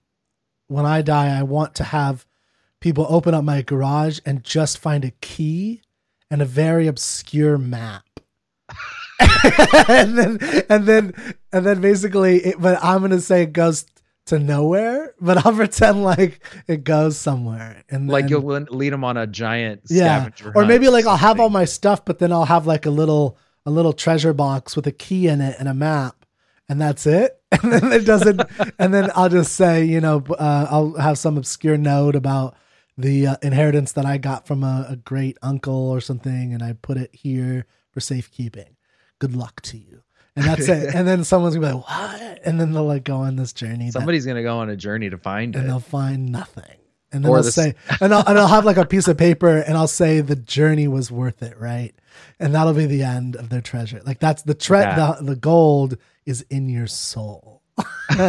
when 0.69 0.85
I 0.85 1.01
die, 1.01 1.37
I 1.37 1.43
want 1.43 1.75
to 1.75 1.83
have 1.83 2.25
people 2.79 3.05
open 3.09 3.33
up 3.33 3.43
my 3.43 3.61
garage 3.61 4.19
and 4.25 4.43
just 4.43 4.77
find 4.77 5.03
a 5.03 5.11
key 5.19 5.81
and 6.31 6.41
a 6.41 6.45
very 6.45 6.87
obscure 6.87 7.57
map. 7.57 8.05
and 9.89 10.17
then 10.17 10.39
and 10.69 10.85
then 10.85 11.13
and 11.51 11.65
then 11.65 11.81
basically 11.81 12.37
it, 12.37 12.55
but 12.59 12.79
I'm 12.83 13.01
gonna 13.01 13.19
say 13.19 13.43
it 13.43 13.53
goes 13.53 13.85
to 14.27 14.39
nowhere, 14.39 15.13
but 15.19 15.43
I'll 15.45 15.53
pretend 15.55 16.03
like 16.03 16.39
it 16.67 16.83
goes 16.83 17.17
somewhere. 17.17 17.83
And 17.89 18.07
Like 18.07 18.25
then- 18.25 18.29
you'll 18.29 18.41
lead 18.43 18.93
them 18.93 19.03
on 19.03 19.17
a 19.17 19.27
giant 19.27 19.81
yeah, 19.89 20.19
scavenger 20.29 20.53
or 20.55 20.65
maybe 20.65 20.87
like 20.89 21.05
I'll 21.05 21.17
have 21.17 21.39
all 21.39 21.49
my 21.49 21.65
stuff, 21.65 22.05
but 22.05 22.19
then 22.19 22.31
I'll 22.31 22.45
have 22.45 22.67
like 22.67 22.85
a 22.85 22.91
little 22.91 23.37
a 23.65 23.71
little 23.71 23.93
treasure 23.93 24.33
box 24.33 24.75
with 24.75 24.87
a 24.87 24.91
key 24.91 25.27
in 25.27 25.41
it 25.41 25.55
and 25.59 25.67
a 25.67 25.73
map, 25.73 26.18
and 26.69 26.79
that's 26.79 27.05
it. 27.05 27.35
And 27.63 27.73
then 27.73 27.91
it 27.91 28.05
doesn't. 28.05 28.41
and 28.77 28.93
then 28.93 29.09
I'll 29.15 29.27
just 29.27 29.53
say, 29.53 29.83
you 29.83 29.99
know, 29.99 30.23
uh, 30.37 30.67
I'll 30.69 30.93
have 30.93 31.17
some 31.17 31.35
obscure 31.35 31.77
note 31.77 32.15
about 32.15 32.55
the 32.97 33.27
uh, 33.27 33.35
inheritance 33.41 33.91
that 33.93 34.05
I 34.05 34.17
got 34.17 34.45
from 34.47 34.63
a, 34.63 34.85
a 34.89 34.95
great 34.95 35.37
uncle 35.41 35.89
or 35.89 35.99
something, 35.99 36.53
and 36.53 36.61
I 36.63 36.73
put 36.73 36.97
it 36.97 37.09
here 37.13 37.65
for 37.91 37.99
safekeeping. 37.99 38.75
Good 39.17 39.35
luck 39.35 39.61
to 39.63 39.77
you. 39.77 40.03
And 40.35 40.45
that's 40.45 40.69
it. 40.69 40.93
And 40.95 41.05
then 41.07 41.23
someone's 41.23 41.55
gonna 41.55 41.67
be 41.67 41.73
like, 41.73 41.87
"What?" 41.89 42.39
And 42.45 42.59
then 42.61 42.71
they'll 42.71 42.85
like 42.85 43.03
go 43.03 43.17
on 43.17 43.35
this 43.35 43.51
journey. 43.51 43.85
that- 43.87 43.93
Somebody's 43.93 44.25
gonna 44.25 44.43
go 44.43 44.59
on 44.59 44.69
a 44.69 44.75
journey 44.77 45.09
to 45.09 45.17
find 45.17 45.55
and 45.55 45.55
it. 45.55 45.59
And 45.65 45.69
they'll 45.69 45.79
find 45.81 46.31
nothing. 46.31 46.77
And 47.11 47.23
then 47.25 47.31
I'll 47.33 47.41
the- 47.43 47.51
say, 47.51 47.75
and 48.01 48.13
I'll, 48.13 48.23
and 48.27 48.37
I'll 48.37 48.47
have 48.47 48.65
like 48.65 48.77
a 48.77 48.85
piece 48.85 49.07
of 49.07 49.17
paper 49.17 49.57
and 49.57 49.75
I'll 49.77 49.87
say 49.87 50.21
the 50.21 50.35
journey 50.35 50.87
was 50.87 51.11
worth 51.11 51.41
it, 51.41 51.57
right? 51.59 51.93
And 52.39 52.53
that'll 52.53 52.73
be 52.73 52.85
the 52.85 53.03
end 53.03 53.35
of 53.35 53.49
their 53.49 53.61
treasure. 53.61 54.01
Like 54.05 54.19
that's 54.19 54.43
the 54.43 54.53
tre- 54.53 54.81
Yeah. 54.81 55.15
the, 55.19 55.25
the 55.25 55.35
gold 55.35 55.97
is 56.25 56.45
in 56.49 56.69
your 56.69 56.87
soul. 56.87 57.61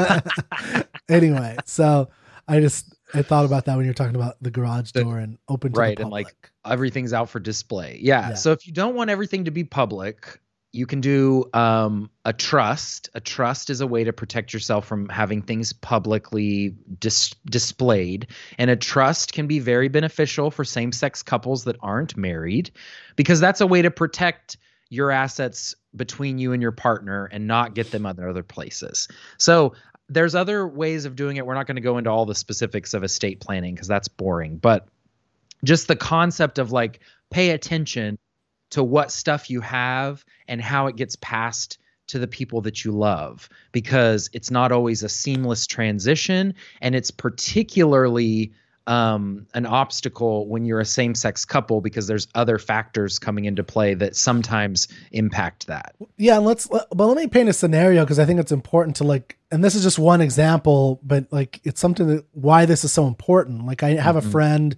anyway, 1.08 1.56
so 1.64 2.08
I 2.48 2.60
just 2.60 2.94
I 3.14 3.22
thought 3.22 3.44
about 3.44 3.64
that 3.66 3.76
when 3.76 3.84
you're 3.84 3.94
talking 3.94 4.14
about 4.16 4.36
the 4.40 4.50
garage 4.50 4.92
door 4.92 5.18
and 5.18 5.38
open 5.48 5.72
to 5.72 5.78
right, 5.80 5.98
and, 5.98 6.10
like. 6.10 6.50
Everything's 6.64 7.12
out 7.12 7.28
for 7.30 7.40
display. 7.40 7.98
Yeah. 8.02 8.30
Yeah. 8.30 8.34
So 8.34 8.52
if 8.52 8.66
you 8.66 8.72
don't 8.72 8.94
want 8.94 9.10
everything 9.10 9.46
to 9.46 9.50
be 9.50 9.64
public, 9.64 10.38
you 10.72 10.86
can 10.86 11.00
do 11.00 11.44
um, 11.52 12.10
a 12.24 12.32
trust. 12.32 13.10
A 13.14 13.20
trust 13.20 13.70
is 13.70 13.80
a 13.80 13.86
way 13.86 14.04
to 14.04 14.12
protect 14.12 14.52
yourself 14.52 14.86
from 14.86 15.08
having 15.08 15.42
things 15.42 15.72
publicly 15.72 16.76
dis- 16.98 17.34
displayed. 17.44 18.28
And 18.56 18.70
a 18.70 18.76
trust 18.76 19.32
can 19.32 19.46
be 19.48 19.58
very 19.58 19.88
beneficial 19.88 20.50
for 20.50 20.64
same 20.64 20.92
sex 20.92 21.22
couples 21.22 21.64
that 21.64 21.76
aren't 21.80 22.16
married 22.16 22.70
because 23.16 23.40
that's 23.40 23.60
a 23.60 23.66
way 23.66 23.82
to 23.82 23.90
protect 23.90 24.58
your 24.90 25.10
assets 25.10 25.74
between 25.94 26.38
you 26.38 26.52
and 26.52 26.62
your 26.62 26.72
partner 26.72 27.26
and 27.26 27.46
not 27.46 27.74
get 27.74 27.90
them 27.90 28.06
other 28.06 28.28
other 28.28 28.42
places. 28.44 29.08
So 29.38 29.74
there's 30.08 30.34
other 30.34 30.66
ways 30.66 31.04
of 31.04 31.16
doing 31.16 31.36
it. 31.36 31.46
We're 31.46 31.54
not 31.54 31.66
going 31.66 31.76
to 31.76 31.82
go 31.82 31.98
into 31.98 32.10
all 32.10 32.26
the 32.26 32.34
specifics 32.34 32.94
of 32.94 33.02
estate 33.02 33.40
planning 33.40 33.74
because 33.74 33.88
that's 33.88 34.08
boring, 34.08 34.58
but 34.58 34.88
just 35.64 35.88
the 35.88 35.96
concept 35.96 36.58
of 36.58 36.72
like 36.72 37.00
pay 37.30 37.50
attention 37.50 38.18
to 38.70 38.82
what 38.82 39.10
stuff 39.12 39.50
you 39.50 39.60
have 39.60 40.24
and 40.48 40.60
how 40.60 40.86
it 40.86 40.96
gets 40.96 41.16
passed 41.16 41.78
to 42.08 42.18
the 42.18 42.26
people 42.26 42.60
that 42.60 42.84
you 42.84 42.90
love 42.90 43.48
because 43.72 44.28
it's 44.32 44.50
not 44.50 44.72
always 44.72 45.02
a 45.04 45.08
seamless 45.08 45.66
transition 45.66 46.54
and 46.80 46.94
it's 46.96 47.10
particularly 47.10 48.52
um, 48.86 49.46
an 49.54 49.66
obstacle 49.66 50.48
when 50.48 50.64
you're 50.64 50.80
a 50.80 50.84
same-sex 50.84 51.44
couple 51.44 51.80
because 51.80 52.08
there's 52.08 52.26
other 52.34 52.58
factors 52.58 53.18
coming 53.20 53.44
into 53.44 53.62
play 53.62 53.94
that 53.94 54.16
sometimes 54.16 54.88
impact 55.12 55.68
that 55.68 55.94
Yeah, 56.16 56.36
and 56.38 56.46
let's 56.46 56.68
let- 56.70 56.88
but 56.90 57.06
let 57.06 57.16
me 57.16 57.28
paint 57.28 57.48
a 57.48 57.52
scenario 57.52 58.02
because 58.04 58.18
I 58.18 58.24
think 58.24 58.40
it's 58.40 58.50
important 58.52 58.96
to 58.96 59.04
like 59.04 59.36
and 59.52 59.62
this 59.62 59.74
is 59.74 59.82
just 59.82 59.98
one 59.98 60.20
example, 60.20 61.00
but 61.02 61.26
like 61.32 61.60
it's 61.64 61.80
something 61.80 62.06
that 62.08 62.24
why 62.32 62.64
this 62.66 62.82
is 62.84 62.92
so 62.92 63.06
important. 63.06 63.66
Like 63.66 63.82
I 63.84 63.90
have 63.94 64.16
a 64.16 64.22
Mhm. 64.22 64.30
friend 64.32 64.76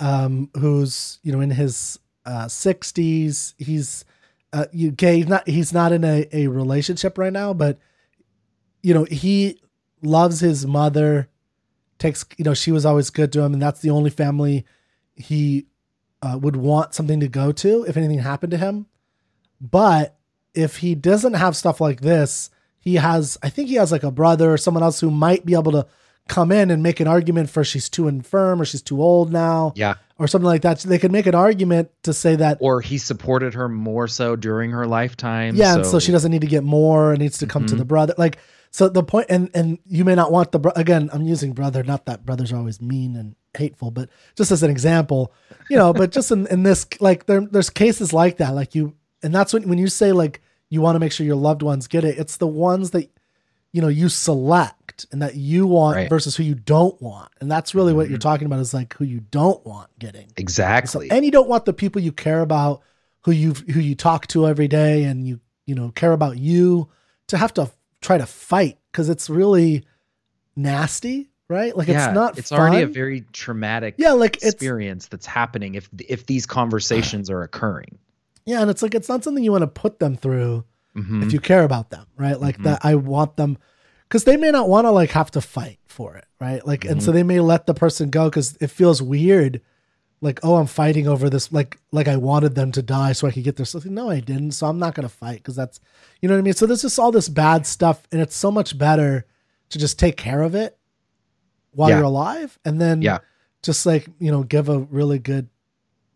um 0.00 0.50
who's, 0.58 1.18
you 1.22 1.32
know, 1.32 1.40
in 1.40 1.50
his 1.50 1.98
uh 2.28 2.46
60s. 2.46 3.54
He's 3.58 4.04
uh 4.52 4.66
you 4.72 4.94
he's 4.98 5.26
not 5.26 5.48
he's 5.48 5.72
not 5.72 5.92
in 5.92 6.04
a, 6.04 6.26
a 6.32 6.46
relationship 6.48 7.16
right 7.16 7.32
now, 7.32 7.54
but 7.54 7.78
you 8.82 8.94
know, 8.94 9.04
he 9.04 9.60
loves 10.02 10.40
his 10.40 10.66
mother, 10.66 11.28
takes 11.98 12.24
you 12.36 12.44
know, 12.44 12.54
she 12.54 12.70
was 12.70 12.86
always 12.86 13.10
good 13.10 13.32
to 13.32 13.40
him, 13.40 13.54
and 13.54 13.62
that's 13.62 13.80
the 13.80 13.90
only 13.90 14.10
family 14.10 14.64
he 15.16 15.66
uh, 16.22 16.38
would 16.40 16.56
want 16.56 16.94
something 16.94 17.20
to 17.20 17.28
go 17.28 17.50
to 17.52 17.84
if 17.84 17.96
anything 17.96 18.18
happened 18.18 18.50
to 18.52 18.58
him. 18.58 18.86
But 19.60 20.16
if 20.54 20.78
he 20.78 20.94
doesn't 20.94 21.34
have 21.34 21.56
stuff 21.56 21.80
like 21.80 22.00
this, 22.00 22.50
he 22.78 22.96
has, 22.96 23.38
I 23.42 23.48
think 23.48 23.68
he 23.68 23.74
has 23.74 23.90
like 23.90 24.04
a 24.04 24.10
brother 24.10 24.52
or 24.52 24.58
someone 24.58 24.82
else 24.82 25.00
who 25.00 25.10
might 25.10 25.44
be 25.44 25.54
able 25.54 25.72
to 25.72 25.86
come 26.28 26.52
in 26.52 26.70
and 26.70 26.82
make 26.82 27.00
an 27.00 27.08
argument 27.08 27.50
for 27.50 27.64
she's 27.64 27.88
too 27.88 28.06
infirm 28.06 28.60
or 28.60 28.64
she's 28.64 28.82
too 28.82 29.02
old 29.02 29.32
now 29.32 29.72
yeah 29.74 29.94
or 30.18 30.26
something 30.26 30.46
like 30.46 30.62
that. 30.62 30.80
So 30.80 30.88
they 30.88 30.98
could 30.98 31.12
make 31.12 31.26
an 31.26 31.34
argument 31.34 31.90
to 32.02 32.12
say 32.12 32.36
that, 32.36 32.58
or 32.60 32.80
he 32.80 32.98
supported 32.98 33.54
her 33.54 33.68
more 33.68 34.08
so 34.08 34.36
during 34.36 34.72
her 34.72 34.86
lifetime 34.86 35.54
yeah, 35.54 35.76
and 35.76 35.86
so 35.86 35.98
she 35.98 36.12
doesn't 36.12 36.30
need 36.30 36.40
to 36.40 36.46
get 36.48 36.64
more 36.64 37.12
and 37.12 37.20
needs 37.20 37.38
to 37.38 37.46
come 37.46 37.66
to 37.66 37.74
Mhm. 37.74 37.78
the 37.78 37.84
brother. 37.84 38.14
Like, 38.18 38.38
so 38.70 38.88
the 38.88 39.02
point, 39.02 39.26
and, 39.30 39.50
and 39.54 39.78
you 39.86 40.04
may 40.04 40.14
not 40.14 40.30
want 40.32 40.52
the, 40.52 40.58
bro- 40.58 40.72
again, 40.76 41.08
I'm 41.12 41.22
using 41.22 41.52
brother, 41.52 41.82
not 41.82 42.04
that 42.06 42.26
brothers 42.26 42.52
are 42.52 42.56
always 42.56 42.82
mean 42.82 43.16
and 43.16 43.34
hateful, 43.56 43.90
but 43.90 44.10
just 44.36 44.50
as 44.50 44.62
an 44.62 44.70
example, 44.70 45.32
you 45.70 45.76
know, 45.76 45.92
but 45.94 46.10
just 46.10 46.30
in, 46.30 46.46
in 46.48 46.64
this, 46.64 46.86
like 47.00 47.24
there, 47.26 47.40
there's 47.40 47.70
cases 47.70 48.12
like 48.12 48.36
that, 48.38 48.54
like 48.54 48.74
you, 48.74 48.94
and 49.22 49.34
that's 49.34 49.52
when, 49.54 49.68
when 49.68 49.78
you 49.78 49.88
say 49.88 50.12
like, 50.12 50.42
you 50.68 50.82
want 50.82 50.96
to 50.96 51.00
make 51.00 51.12
sure 51.12 51.24
your 51.24 51.34
loved 51.36 51.62
ones 51.62 51.86
get 51.86 52.04
it. 52.04 52.18
It's 52.18 52.36
the 52.36 52.46
ones 52.46 52.90
that, 52.90 53.08
you 53.78 53.82
know, 53.82 53.86
you 53.86 54.08
select 54.08 55.06
and 55.12 55.22
that 55.22 55.36
you 55.36 55.64
want 55.68 55.94
Right. 55.94 56.08
versus 56.08 56.34
who 56.34 56.42
you 56.42 56.56
don't 56.56 57.00
want. 57.00 57.30
And 57.40 57.48
that's 57.48 57.76
really 57.76 57.92
what 57.92 58.08
you're 58.08 58.18
Mhm. 58.18 58.22
talking 58.22 58.46
about 58.46 58.58
is 58.58 58.74
like 58.74 58.92
who 58.94 59.04
you 59.04 59.20
don't 59.20 59.64
want 59.64 59.88
getting. 60.00 60.26
So, 60.26 60.32
exactly 60.36 61.08
and 61.12 61.24
you 61.24 61.30
don't 61.30 61.48
want 61.48 61.64
the 61.64 61.72
people 61.72 62.02
you 62.02 62.10
care 62.10 62.40
about, 62.40 62.82
who 63.20 63.30
you 63.30 63.52
who 63.52 63.78
you 63.78 63.94
talk 63.94 64.26
to 64.28 64.48
every 64.48 64.66
day, 64.66 65.04
and 65.04 65.28
you 65.28 65.38
you 65.64 65.76
know 65.76 65.92
care 65.92 66.10
about 66.12 66.38
you, 66.38 66.88
to 67.28 67.36
have 67.36 67.54
to 67.54 67.70
try 68.00 68.18
to 68.18 68.26
fight 68.26 68.78
because 68.90 69.08
it's 69.08 69.30
really 69.30 69.84
nasty, 70.56 71.30
right? 71.48 71.76
Like 71.76 71.86
yeah 71.86 72.06
it's 72.08 72.14
not. 72.14 72.36
it's 72.38 72.50
already 72.50 72.82
a 72.82 72.86
very 72.88 73.20
traumatic 73.32 73.94
yeah, 73.98 74.12
like 74.12 74.42
experience 74.42 75.06
that's 75.06 75.26
happening 75.26 75.76
if 75.76 75.88
if 76.08 76.26
these 76.26 76.46
conversations 76.46 77.30
are 77.30 77.42
occurring 77.44 77.98
yeah, 78.44 78.60
and 78.60 78.70
it's 78.70 78.82
like 78.82 78.94
it's 78.96 79.08
not 79.08 79.22
something 79.22 79.44
you 79.44 79.52
want 79.52 79.62
to 79.62 79.66
put 79.68 80.00
them 80.00 80.16
through 80.16 80.64
Mhm. 80.98 81.22
if 81.24 81.32
you 81.32 81.40
care 81.40 81.62
about 81.64 81.90
them, 81.90 82.06
right? 82.16 82.40
Like 82.40 82.58
Mhm. 82.58 82.64
that, 82.64 82.80
I 82.84 82.94
want 82.96 83.36
them 83.36 83.56
because 84.08 84.24
they 84.24 84.36
may 84.36 84.50
not 84.50 84.68
want 84.68 84.86
to 84.86 84.90
like 84.90 85.10
have 85.10 85.30
to 85.32 85.40
fight 85.40 85.78
for 85.86 86.16
it, 86.16 86.24
right? 86.40 86.66
Like, 86.66 86.84
and 86.84 86.96
Mm-hmm. 86.96 87.04
so 87.04 87.12
they 87.12 87.22
may 87.22 87.40
let 87.40 87.66
the 87.66 87.74
person 87.74 88.10
go 88.10 88.28
because 88.28 88.56
it 88.60 88.68
feels 88.70 89.00
weird. 89.02 89.60
Like, 90.20 90.40
oh, 90.42 90.56
I'm 90.56 90.66
fighting 90.66 91.06
over 91.06 91.30
this. 91.30 91.52
Like, 91.52 91.78
like 91.92 92.08
I 92.08 92.16
wanted 92.16 92.54
them 92.56 92.72
to 92.72 92.82
die 92.82 93.12
so 93.12 93.28
I 93.28 93.30
could 93.30 93.44
get 93.44 93.56
their 93.56 93.66
stuff. 93.66 93.84
No, 93.84 94.10
I 94.10 94.18
didn't. 94.20 94.52
So 94.52 94.66
I'm 94.66 94.78
not 94.78 94.94
gonna 94.94 95.08
fight 95.08 95.36
because 95.38 95.54
that's, 95.56 95.78
you 96.20 96.28
know 96.28 96.34
what 96.34 96.40
I 96.40 96.42
mean. 96.42 96.54
So 96.54 96.66
there's 96.66 96.82
just 96.82 96.98
all 96.98 97.12
this 97.12 97.28
bad 97.28 97.66
stuff, 97.66 98.02
and 98.10 98.20
it's 98.20 98.34
so 98.36 98.50
much 98.50 98.76
better 98.76 99.26
to 99.70 99.78
just 99.78 99.98
take 99.98 100.16
care 100.16 100.42
of 100.42 100.54
it 100.54 100.76
while 101.72 101.90
Yeah. 101.90 101.96
you're 101.96 102.04
alive, 102.06 102.58
and 102.64 102.80
then 102.80 103.02
Yeah. 103.02 103.18
just 103.62 103.84
like 103.86 104.08
you 104.18 104.30
know, 104.32 104.42
give 104.42 104.68
a 104.68 104.78
really 104.80 105.18
good 105.20 105.48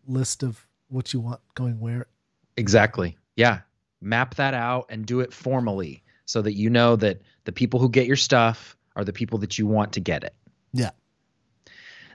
list 0.07 0.43
of 0.43 0.65
what 0.89 1.13
you 1.13 1.19
want 1.21 1.39
going 1.55 1.79
where. 1.79 2.07
Exactly. 2.57 3.17
Yeah. 3.37 3.59
Map 4.03 4.35
that 4.35 4.53
out 4.53 4.87
and 4.89 5.05
do 5.05 5.21
it 5.21 5.33
formally 5.33 6.03
so 6.25 6.41
that 6.41 6.53
you 6.53 6.69
know 6.69 6.95
that 6.95 7.21
the 7.45 7.51
people 7.51 7.79
who 7.79 7.89
get 7.89 8.07
your 8.07 8.15
stuff 8.15 8.77
are 8.95 9.03
the 9.03 9.13
people 9.13 9.39
that 9.39 9.57
you 9.57 9.67
want 9.67 9.93
to 9.93 9.99
get 9.99 10.23
it. 10.23 10.35
Yeah. 10.73 10.91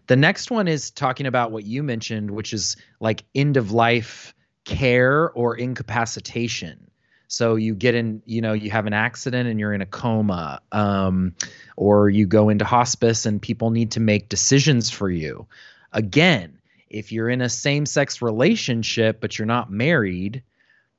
The 0.07 0.17
next 0.17 0.51
one 0.51 0.69
is 0.69 0.91
talking 0.91 1.27
about 1.27 1.53
what 1.53 1.65
you 1.65 1.83
mentioned, 1.83 2.31
which 2.31 2.53
is 2.53 2.77
like 2.99 3.25
end 3.35 3.57
of 3.57 3.73
life 3.73 4.35
care 4.65 5.31
or 5.31 5.57
incapacitation. 5.57 6.91
So 7.29 7.57
you 7.57 7.75
get 7.75 7.95
in, 7.95 8.23
you 8.25 8.41
know, 8.41 8.55
you 8.55 8.71
have 8.71 8.87
an 8.87 8.95
accident 8.95 9.49
and 9.49 9.61
you're 9.61 9.75
in 9.75 9.83
a 9.83 9.87
coma, 9.87 10.61
um, 10.73 11.35
or 11.77 12.09
you 12.09 12.27
go 12.27 12.49
into 12.49 12.65
hospice 12.65 13.27
and 13.27 13.41
people 13.41 13.71
need 13.71 13.93
to 13.93 14.01
make 14.01 14.31
decisions 14.31 14.89
for 14.89 15.11
you. 15.11 15.47
Again, 15.93 16.59
if 16.89 17.13
you're 17.13 17.29
in 17.29 17.43
a 17.43 17.51
same 17.51 17.85
sex 17.85 18.23
relationship 18.23 19.21
but 19.21 19.39
you're 19.39 19.47
not 19.47 19.71
married, 19.71 20.43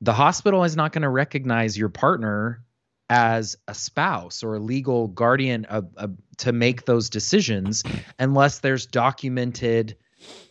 the 0.00 0.12
hospital 0.12 0.64
is 0.64 0.76
not 0.76 0.92
going 0.92 1.02
to 1.02 1.08
recognize 1.08 1.76
your 1.76 1.88
partner 1.88 2.62
as 3.08 3.56
a 3.66 3.74
spouse 3.74 4.42
or 4.42 4.54
a 4.54 4.60
legal 4.60 5.08
guardian 5.08 5.64
of, 5.66 5.88
of, 5.96 6.16
to 6.38 6.52
make 6.52 6.84
those 6.84 7.10
decisions 7.10 7.82
unless 8.18 8.60
there's 8.60 8.86
documented 8.86 9.96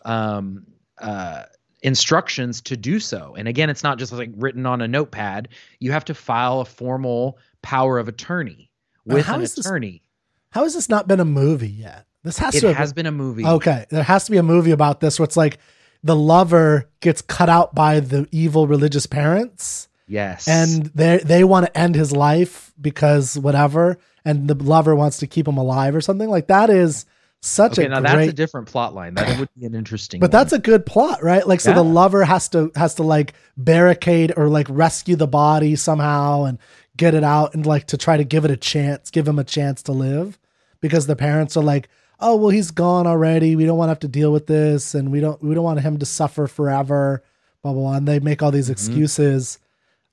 um, 0.03 0.65
uh, 0.99 1.43
instructions 1.81 2.61
to 2.61 2.75
do 2.75 2.99
so. 2.99 3.35
And 3.37 3.47
again, 3.47 3.69
it's 3.69 3.83
not 3.83 3.97
just 3.97 4.11
like 4.11 4.31
written 4.35 4.65
on 4.65 4.81
a 4.81 4.87
notepad. 4.87 5.49
You 5.79 5.93
have 5.93 6.05
to 6.05 6.13
file 6.13 6.59
a 6.59 6.65
formal 6.65 7.37
power 7.61 7.97
of 7.97 8.07
attorney 8.07 8.71
with 9.05 9.27
an 9.29 9.41
is 9.41 9.55
this- 9.55 9.65
attorney. 9.65 10.03
How 10.51 10.63
has 10.63 10.73
this 10.73 10.89
not 10.89 11.07
been 11.07 11.19
a 11.19 11.25
movie 11.25 11.69
yet? 11.69 12.07
This 12.23 12.37
has 12.39 12.55
It 12.55 12.61
to 12.61 12.67
have 12.69 12.77
has 12.77 12.91
been 12.91 13.05
a 13.05 13.11
movie. 13.11 13.45
Okay, 13.45 13.85
there 13.89 14.03
has 14.03 14.25
to 14.25 14.31
be 14.31 14.37
a 14.37 14.43
movie 14.43 14.71
about 14.71 14.99
this 14.99 15.19
where 15.19 15.23
it's 15.23 15.37
like 15.37 15.59
the 16.03 16.15
lover 16.15 16.89
gets 17.01 17.21
cut 17.21 17.49
out 17.49 17.75
by 17.75 17.99
the 17.99 18.27
evil 18.31 18.67
religious 18.67 19.05
parents 19.05 19.87
Yes. 20.07 20.47
and 20.47 20.85
they 20.95 21.17
they 21.19 21.43
want 21.43 21.65
to 21.67 21.77
end 21.77 21.95
his 21.95 22.11
life 22.11 22.73
because 22.81 23.37
whatever 23.37 23.97
and 24.25 24.47
the 24.47 24.55
lover 24.55 24.95
wants 24.95 25.17
to 25.19 25.27
keep 25.27 25.47
him 25.47 25.57
alive 25.57 25.95
or 25.95 26.01
something 26.01 26.29
like 26.29 26.47
that 26.47 26.69
is 26.69 27.05
such 27.41 27.73
okay, 27.79 27.85
a 27.85 27.89
now 27.89 27.99
great 28.01 28.11
that's 28.15 28.29
a 28.29 28.33
different 28.33 28.67
plot 28.67 28.93
line. 28.93 29.13
That 29.13 29.39
would 29.39 29.49
be 29.57 29.65
an 29.65 29.73
interesting. 29.75 30.19
but 30.19 30.25
one. 30.27 30.31
that's 30.31 30.51
a 30.51 30.59
good 30.59 30.85
plot, 30.85 31.23
right? 31.23 31.47
Like 31.47 31.61
so 31.61 31.73
the 31.73 31.83
lover 31.83 32.25
has 32.25 32.49
to 32.49 32.71
has 32.75 32.95
to 32.95 33.03
like 33.03 33.33
barricade 33.55 34.33
or 34.35 34.49
like 34.49 34.67
rescue 34.69 35.15
the 35.15 35.27
body 35.27 35.75
somehow 35.77 36.43
and 36.45 36.57
get 36.97 37.13
it 37.13 37.23
out 37.23 37.53
and 37.53 37.65
like 37.65 37.87
to 37.87 37.97
try 37.97 38.17
to 38.17 38.25
give 38.25 38.43
it 38.45 38.51
a 38.51 38.57
chance, 38.57 39.09
give 39.09 39.25
him 39.27 39.39
a 39.39 39.43
chance 39.45 39.83
to 39.83 39.91
live. 39.93 40.37
because 40.81 41.07
the 41.07 41.15
parents 41.15 41.55
are 41.55 41.63
like, 41.63 41.87
"Oh, 42.19 42.35
well, 42.35 42.49
he's 42.49 42.71
gone 42.71 43.07
already. 43.07 43.55
We 43.55 43.65
don't 43.65 43.77
want 43.77 43.87
to 43.87 43.91
have 43.91 43.99
to 43.99 44.07
deal 44.07 44.31
with 44.31 44.47
this, 44.47 44.93
and 44.95 45.11
we 45.11 45.19
don't 45.19 45.41
we 45.43 45.53
don't 45.55 45.63
want 45.63 45.79
him 45.81 45.97
to 45.99 46.05
suffer 46.05 46.47
forever." 46.47 47.23
Blah 47.63 47.73
blah 47.73 47.81
blah. 47.81 47.93
And 47.97 48.07
they 48.07 48.19
make 48.19 48.41
all 48.41 48.51
these 48.51 48.67
Mhm. 48.69 48.73
excuses. 48.73 49.59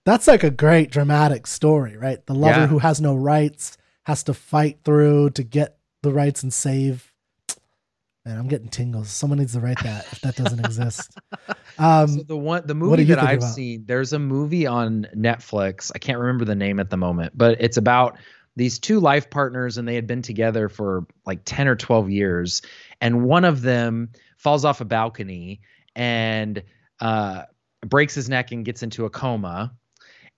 That's 0.05 0.27
like 0.29 0.45
a 0.45 0.51
great 0.51 0.91
dramatic 0.91 1.47
story, 1.47 1.97
right? 1.97 2.25
The 2.27 2.35
lover 2.35 2.61
Yeah. 2.61 2.67
who 2.69 2.79
has 2.79 3.01
no 3.01 3.15
rights 3.17 3.77
has 4.05 4.23
to 4.25 4.35
fight 4.35 4.79
through 4.85 5.31
to 5.31 5.43
get 5.43 5.79
the 6.03 6.13
rights 6.13 6.43
and 6.45 6.53
save. 6.53 7.13
Man, 8.25 8.39
I'm 8.39 8.49
getting 8.49 8.69
tingles. 8.69 9.09
Someone 9.09 9.39
needs 9.39 9.53
to 9.53 9.61
write 9.61 9.79
that 9.85 10.05
if 10.13 10.21
that 10.23 10.37
doesn't 10.37 10.61
exist. 10.65 11.11
Um, 11.79 12.09
so 12.09 12.23
the 12.23 12.37
one 12.37 12.63
the 12.67 12.75
movie 12.75 13.05
that 13.05 13.19
I've 13.19 13.39
about? 13.41 13.53
seen, 13.53 13.85
there's 13.87 14.15
a 14.15 14.19
movie 14.19 14.67
on 14.67 15.07
Netflix. 15.15 15.93
I 15.95 15.99
can't 15.99 16.19
remember 16.19 16.47
the 16.47 16.55
name 16.55 16.81
at 16.81 16.89
the 16.89 16.97
moment, 16.97 17.37
but 17.37 17.59
it's 17.61 17.77
about 17.77 18.17
these 18.57 18.79
two 18.79 19.01
life 19.01 19.31
partners 19.31 19.79
and 19.79 19.87
they 19.87 19.95
had 19.95 20.07
been 20.07 20.23
together 20.23 20.69
for 20.69 21.07
like 21.25 21.43
10 21.45 21.69
or 21.69 21.77
12 21.77 22.11
years 22.11 22.63
and 23.01 23.23
one 23.25 23.45
of 23.45 23.63
them 23.63 24.11
falls 24.39 24.65
off 24.65 24.81
a 24.81 24.85
balcony 24.85 25.61
and 25.95 26.63
uh, 27.01 27.43
breaks 27.83 28.15
his 28.15 28.29
neck 28.29 28.53
and 28.53 28.65
gets 28.65 28.83
into 28.83 29.05
a 29.05 29.11
coma 29.11 29.73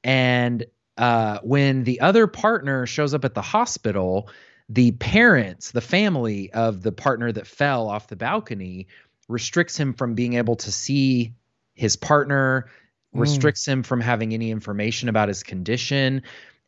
and 0.05 0.65
uh, 0.97 1.39
when 1.43 1.85
the 1.85 2.01
other 2.01 2.27
partner 2.27 2.87
shows 2.87 3.15
up 3.15 3.25
at 3.25 3.35
the 3.35 3.43
hospital 3.43 4.29
the 4.69 4.91
parents 4.93 5.71
the 5.71 5.81
family 5.81 6.53
of 6.53 6.83
the 6.83 6.93
partner 6.93 7.31
that 7.33 7.47
fell 7.47 7.89
off 7.89 8.09
the 8.09 8.17
balcony 8.17 8.89
restricts 9.29 9.77
him 9.79 9.95
from 9.95 10.15
being 10.15 10.35
able 10.35 10.57
to 10.57 10.73
see 10.73 11.35
his 11.75 11.97
partner 11.97 12.69
Mm. 13.15 13.21
restricts 13.21 13.67
him 13.67 13.83
from 13.83 14.03
having 14.03 14.35
any 14.35 14.51
information 14.51 15.09
about 15.09 15.29
his 15.29 15.43
condition 15.43 16.23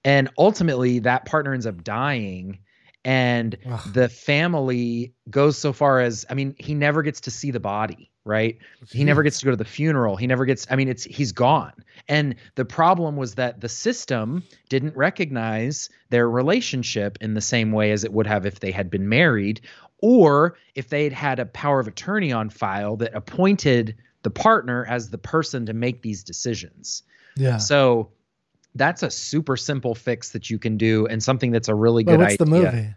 and 0.04 0.28
ultimately 0.38 1.00
that 1.00 1.24
partner 1.24 1.52
ends 1.52 1.66
up 1.66 1.82
dying 1.84 2.58
and 3.04 3.56
Ugh. 3.66 3.92
the 3.92 4.08
family 4.08 5.14
goes 5.28 5.56
so 5.56 5.72
far 5.72 6.00
as 6.00 6.26
i 6.30 6.34
mean 6.34 6.54
he 6.58 6.74
never 6.74 7.02
gets 7.02 7.22
to 7.22 7.30
see 7.30 7.50
the 7.50 7.60
body 7.60 8.10
right? 8.24 8.58
He 8.90 9.04
never 9.04 9.22
gets 9.22 9.38
to 9.40 9.44
go 9.46 9.50
to 9.50 9.56
the 9.56 9.64
funeral. 9.64 10.16
He 10.16 10.26
never 10.26 10.44
gets 10.44 10.66
i 10.70 10.76
mean 10.76 10.88
it's 10.88 11.04
he's 11.04 11.32
gone. 11.32 11.72
And 12.08 12.36
the 12.54 12.64
problem 12.64 13.16
was 13.16 13.34
that 13.34 13.60
the 13.60 13.68
system 13.68 14.42
didn't 14.68 14.96
recognize 14.96 15.88
their 16.10 16.28
relationship 16.28 17.18
in 17.20 17.34
the 17.34 17.40
same 17.40 17.72
way 17.72 17.92
as 17.92 18.04
it 18.04 18.12
would 18.12 18.26
have 18.26 18.46
if 18.46 18.60
they 18.60 18.70
had 18.70 18.90
been 18.90 19.08
married 19.08 19.62
or 19.98 20.56
if 20.74 20.88
they 20.88 21.04
had 21.04 21.12
had 21.12 21.38
a 21.38 21.46
power 21.46 21.80
of 21.80 21.88
attorney 21.88 22.32
on 22.32 22.50
file 22.50 22.96
that 22.96 23.14
appointed 23.14 23.96
the 24.22 24.30
partner 24.30 24.86
as 24.86 25.10
the 25.10 25.18
person 25.18 25.66
to 25.66 25.72
make 25.72 26.02
these 26.02 26.22
decisions. 26.22 27.02
Yeah. 27.36 27.58
so 27.58 28.10
that's 28.74 29.02
a 29.02 29.10
super 29.10 29.56
simple 29.56 29.94
fix 29.94 30.30
that 30.30 30.48
you 30.50 30.58
can 30.58 30.76
do 30.76 31.06
and 31.06 31.22
something 31.22 31.50
that's 31.50 31.68
a 31.68 31.74
really 31.74 32.04
good 32.04 32.18
what's 32.18 32.34
idea 32.34 32.38
the 32.38 32.46
movie? 32.46 32.94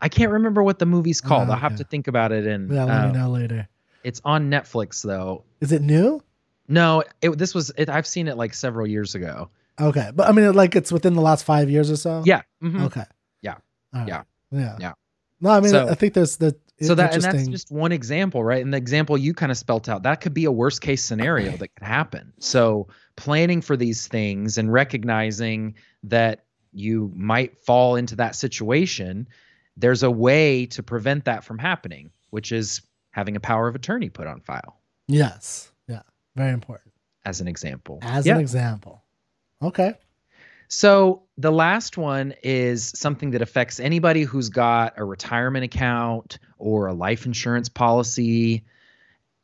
i 0.00 0.08
can't 0.08 0.30
remember 0.30 0.62
what 0.62 0.78
the 0.78 0.86
movie's 0.86 1.20
called 1.20 1.48
Oh, 1.48 1.52
i'll 1.52 1.58
have 1.58 1.76
to 1.76 1.84
think 1.84 2.06
about 2.08 2.30
it 2.32 2.46
and 2.46 2.70
Yeah, 2.72 2.84
let 2.84 3.04
uh, 3.04 3.06
me 3.08 3.12
know 3.18 3.30
later. 3.30 3.68
it's 4.04 4.20
on 4.24 4.50
netflix 4.50 5.02
though 5.02 5.44
Is 5.60 5.72
it 5.72 5.82
new? 5.82 6.22
no, 6.68 7.02
it, 7.22 7.30
this 7.38 7.54
was 7.54 7.72
it, 7.76 7.88
I've 7.88 8.06
seen 8.06 8.28
it 8.28 8.36
like 8.36 8.52
several 8.52 8.86
years 8.86 9.14
ago. 9.14 9.48
Okay, 9.80 10.10
but 10.14 10.28
I 10.28 10.32
mean, 10.32 10.52
like 10.54 10.76
it's 10.76 10.92
within 10.92 11.14
the 11.14 11.22
last 11.22 11.44
five 11.44 11.70
years 11.70 11.90
or 11.90 11.96
so. 11.96 12.22
Yeah. 12.26 12.42
mhm. 12.62 12.82
Okay. 12.86 13.04
Yeah. 13.40 13.54
Right. 13.94 14.06
Yeah. 14.06 14.22
Yeah. 14.50 14.76
Yeah. 14.78 14.92
No, 15.40 15.48
I 15.50 15.60
mean, 15.60 15.70
So- 15.70 15.88
I 15.88 15.94
think 15.94 16.12
there's 16.12 16.36
the 16.36 16.54
So 16.80 16.94
that 16.94 17.14
and 17.14 17.22
that's 17.22 17.48
just 17.48 17.72
one 17.72 17.90
example, 17.92 18.44
right? 18.44 18.62
And 18.62 18.72
the 18.72 18.78
example 18.78 19.18
you 19.18 19.34
kind 19.34 19.50
of 19.50 19.58
spelt 19.58 19.88
out, 19.88 20.04
that 20.04 20.20
could 20.20 20.34
be 20.34 20.44
a 20.44 20.52
worst 20.52 20.80
case 20.80 21.04
scenario 21.04 21.56
that 21.56 21.68
could 21.74 21.86
happen. 21.86 22.32
So 22.38 22.88
planning 23.16 23.60
for 23.60 23.76
these 23.76 24.06
things 24.06 24.58
and 24.58 24.72
recognizing 24.72 25.74
that 26.04 26.44
you 26.72 27.10
might 27.16 27.58
fall 27.64 27.96
into 27.96 28.14
that 28.16 28.36
situation, 28.36 29.26
there's 29.76 30.02
a 30.04 30.10
way 30.10 30.66
to 30.66 30.82
prevent 30.82 31.24
that 31.24 31.42
from 31.42 31.58
happening, 31.58 32.10
which 32.30 32.52
is 32.52 32.80
having 33.10 33.34
a 33.34 33.40
power 33.40 33.66
of 33.66 33.74
attorney 33.74 34.10
put 34.10 34.26
on 34.28 34.40
file, 34.40 34.80
yes, 35.08 35.72
yeah, 35.88 36.02
very 36.36 36.52
important. 36.52 36.92
as 37.24 37.40
an 37.40 37.48
example. 37.48 37.98
As 38.02 38.24
Yeah. 38.26 38.34
an 38.36 38.40
example. 38.40 39.02
Okay. 39.62 39.94
So 40.68 41.22
the 41.38 41.50
last 41.50 41.96
one 41.96 42.34
is 42.42 42.92
something 42.94 43.30
that 43.30 43.42
affects 43.42 43.80
anybody 43.80 44.22
who's 44.22 44.50
got 44.50 44.94
a 44.98 45.04
retirement 45.04 45.64
account 45.64 46.38
or 46.58 46.86
a 46.86 46.92
life 46.92 47.26
insurance 47.26 47.68
policy 47.68 48.64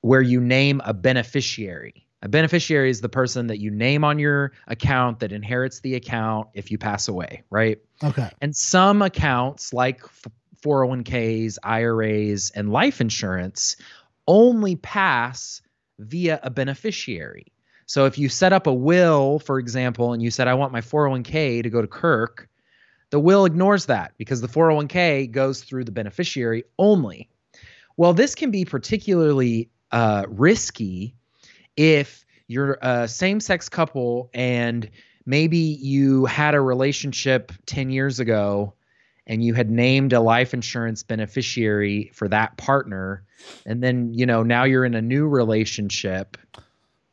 where 0.02 0.20
you 0.20 0.40
name 0.40 0.82
a 0.84 0.92
beneficiary. 0.92 2.06
A 2.20 2.28
beneficiary 2.28 2.90
is 2.90 3.00
the 3.00 3.08
person 3.08 3.48
that 3.48 3.58
you 3.58 3.70
name 3.70 4.04
on 4.04 4.18
your 4.18 4.52
account 4.66 5.20
that 5.20 5.32
inherits 5.32 5.80
the 5.80 5.94
account 5.94 6.48
if 6.54 6.70
you 6.70 6.78
pass 6.78 7.08
away, 7.08 7.42
right? 7.50 7.78
Okay. 8.02 8.30
And 8.40 8.54
some 8.54 9.02
accounts 9.02 9.72
like 9.72 10.02
401ks, 10.64 11.58
IRAs, 11.62 12.50
and 12.50 12.70
life 12.70 13.00
insurance 13.00 13.76
only 14.26 14.76
pass 14.76 15.60
via 15.98 16.40
a 16.42 16.50
beneficiary. 16.50 17.52
So 17.86 18.06
if 18.06 18.18
you 18.18 18.28
set 18.28 18.52
up 18.52 18.66
a 18.66 18.72
will, 18.72 19.38
for 19.38 19.58
example, 19.58 20.12
and 20.12 20.22
you 20.22 20.30
said, 20.30 20.48
I 20.48 20.54
want 20.54 20.72
my 20.72 20.80
401k 20.80 21.62
to 21.62 21.70
go 21.70 21.80
to 21.80 21.86
Kirk, 21.86 22.48
the 23.10 23.20
will 23.20 23.44
ignores 23.44 23.86
that 23.86 24.12
because 24.16 24.40
the 24.40 24.48
401k 24.48 25.30
goes 25.30 25.62
through 25.62 25.84
the 25.84 25.92
beneficiary 25.92 26.64
only. 26.78 27.28
Well, 27.96 28.12
this 28.12 28.34
can 28.34 28.50
be 28.50 28.64
particularly 28.64 29.70
uh, 29.92 30.24
risky 30.28 31.14
if 31.76 32.24
you're 32.48 32.78
a 32.82 33.08
same 33.08 33.40
sex 33.40 33.68
couple 33.68 34.30
and 34.34 34.90
maybe 35.26 35.58
you 35.58 36.24
had 36.26 36.54
a 36.54 36.60
relationship 36.60 37.52
10 37.66 37.90
years 37.90 38.20
ago 38.20 38.74
and 39.26 39.42
you 39.42 39.54
had 39.54 39.70
named 39.70 40.12
a 40.12 40.20
life 40.20 40.52
insurance 40.52 41.02
beneficiary 41.02 42.10
for 42.12 42.28
that 42.28 42.56
partner 42.56 43.24
and 43.64 43.82
then 43.82 44.12
you 44.12 44.26
know 44.26 44.42
now 44.42 44.64
you're 44.64 44.84
in 44.84 44.94
a 44.94 45.02
new 45.02 45.26
relationship 45.26 46.36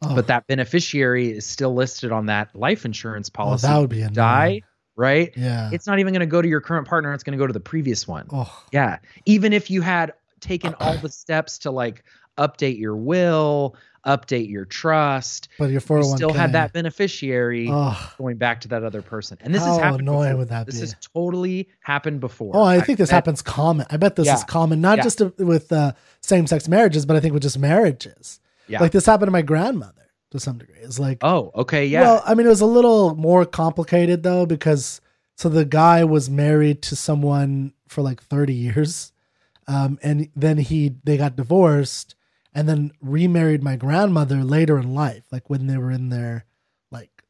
Oh, 0.04 0.16
but 0.16 0.28
that 0.28 0.48
beneficiary 0.48 1.30
is 1.32 1.46
still 1.46 1.74
listed 1.76 2.12
on 2.12 2.26
that 2.26 2.56
life 2.56 2.86
insurance 2.86 3.30
oh, 3.34 3.38
policy 3.38 3.68
that 3.68 3.78
would 3.78 3.90
be 3.90 4.00
annoying. 4.02 4.14
die 4.14 4.62
right 4.96 5.32
Yeah. 5.38 5.70
it's 5.72 5.86
not 5.88 6.00
even 6.00 6.12
going 6.14 6.22
to 6.22 6.26
go 6.26 6.42
to 6.42 6.48
your 6.48 6.60
current 6.62 6.88
partner 6.88 7.14
it's 7.14 7.24
going 7.24 7.38
to 7.38 7.42
go 7.42 7.46
to 7.48 7.54
the 7.54 7.60
previous 7.60 8.08
one 8.08 8.26
oh, 8.34 8.64
yeah 8.72 8.98
even 9.26 9.54
if 9.54 9.70
you 9.70 9.82
had 9.82 10.14
taken 10.40 10.74
all 10.80 10.98
the 10.98 11.10
steps 11.10 11.60
to 11.60 11.72
like 11.72 12.04
update 12.38 12.80
your 12.80 12.96
will 12.96 13.76
update 14.08 14.50
your 14.50 14.66
trust 14.66 15.48
but 15.60 15.66
your 15.66 15.74
you 15.74 15.80
401k 15.80 16.16
still 16.16 16.34
had 16.34 16.54
that 16.54 16.74
beneficiary 16.74 17.68
Oh, 17.70 18.14
going 18.18 18.38
back 18.38 18.62
to 18.62 18.68
that 18.70 18.84
other 18.84 19.04
person. 19.04 19.38
And 19.42 19.54
this 19.54 19.62
How 19.62 19.74
has 19.74 19.78
happened. 19.78 20.02
annoying 20.02 20.30
before. 20.30 20.38
would 20.40 20.50
that 20.50 20.66
this 20.66 20.76
be? 20.76 20.82
has 20.82 20.96
totally 21.14 21.70
happened 21.82 22.20
before. 22.20 22.56
oh, 22.58 22.64
I 22.64 22.82
think 22.82 22.98
this 22.98 23.10
bet- 23.10 23.18
happens 23.18 23.44
common. 23.44 23.86
I 23.92 23.98
bet 23.98 24.16
this 24.16 24.28
is 24.28 24.44
common, 24.46 24.82
not 24.82 24.98
Yeah. 24.98 25.04
just 25.04 25.22
with 25.38 25.72
uh, 25.72 25.92
same-sex 26.22 26.68
marriages, 26.68 27.06
but 27.06 27.16
I 27.16 27.20
think 27.20 27.34
with 27.36 27.44
just 27.44 27.60
marriages. 27.60 28.40
Yeah. 28.71 28.81
Like 28.81 28.91
this 28.91 29.05
happened 29.05 29.27
to 29.27 29.31
my 29.31 29.41
grandmother 29.41 30.10
to 30.31 30.39
some 30.39 30.57
degree. 30.57 30.79
It's 30.79 30.99
like, 30.99 31.19
Oh, 31.21 31.51
okay, 31.55 31.86
yeah. 31.86 32.01
Well, 32.01 32.23
I 32.25 32.34
mean, 32.36 32.45
it 32.45 32.49
was 32.49 32.62
a 32.62 32.65
little 32.65 33.15
more 33.15 33.45
complicated 33.45 34.23
though, 34.23 34.45
because 34.45 35.01
so 35.38 35.49
the 35.49 35.65
guy 35.65 36.03
was 36.03 36.29
married 36.29 36.81
to 36.84 36.95
someone 36.95 37.73
for 37.88 38.01
like 38.01 38.21
30 38.21 38.53
years. 38.53 39.12
Um, 39.67 39.99
and 40.01 40.29
then 40.36 40.57
he 40.57 40.95
they 41.03 41.17
got 41.17 41.36
divorced 41.36 42.15
and 42.53 42.67
then 42.67 42.91
remarried 43.01 43.63
my 43.63 43.75
grandmother 43.75 44.43
later 44.43 44.77
in 44.77 44.93
life, 44.93 45.23
like 45.31 45.49
when 45.49 45.67
they 45.67 45.77
were 45.77 45.91
in 45.91 46.10
their 46.10 46.45
like 46.91 47.23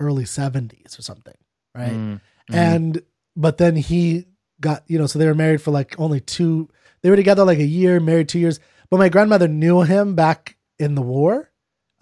early 0.00 0.24
70s 0.24 0.98
or 0.98 1.02
something. 1.02 1.36
Right. 1.74 1.92
Mm, 1.92 2.20
mm. 2.50 2.54
And 2.54 3.02
but 3.36 3.58
then 3.58 3.76
he 3.76 4.26
got, 4.60 4.84
you 4.86 4.98
know, 4.98 5.06
so 5.06 5.18
they 5.18 5.26
were 5.26 5.34
married 5.34 5.62
for 5.62 5.70
like 5.70 5.98
only 5.98 6.20
two 6.20 6.68
they 7.02 7.10
were 7.10 7.16
together 7.16 7.44
like 7.44 7.58
a 7.58 7.64
year, 7.64 8.00
married 8.00 8.30
two 8.30 8.38
years. 8.38 8.60
But 8.88 8.96
my 8.96 9.10
grandmother 9.10 9.46
knew 9.46 9.82
him 9.82 10.14
back 10.14 10.53
in 10.78 10.94
the 10.94 11.02
war, 11.02 11.50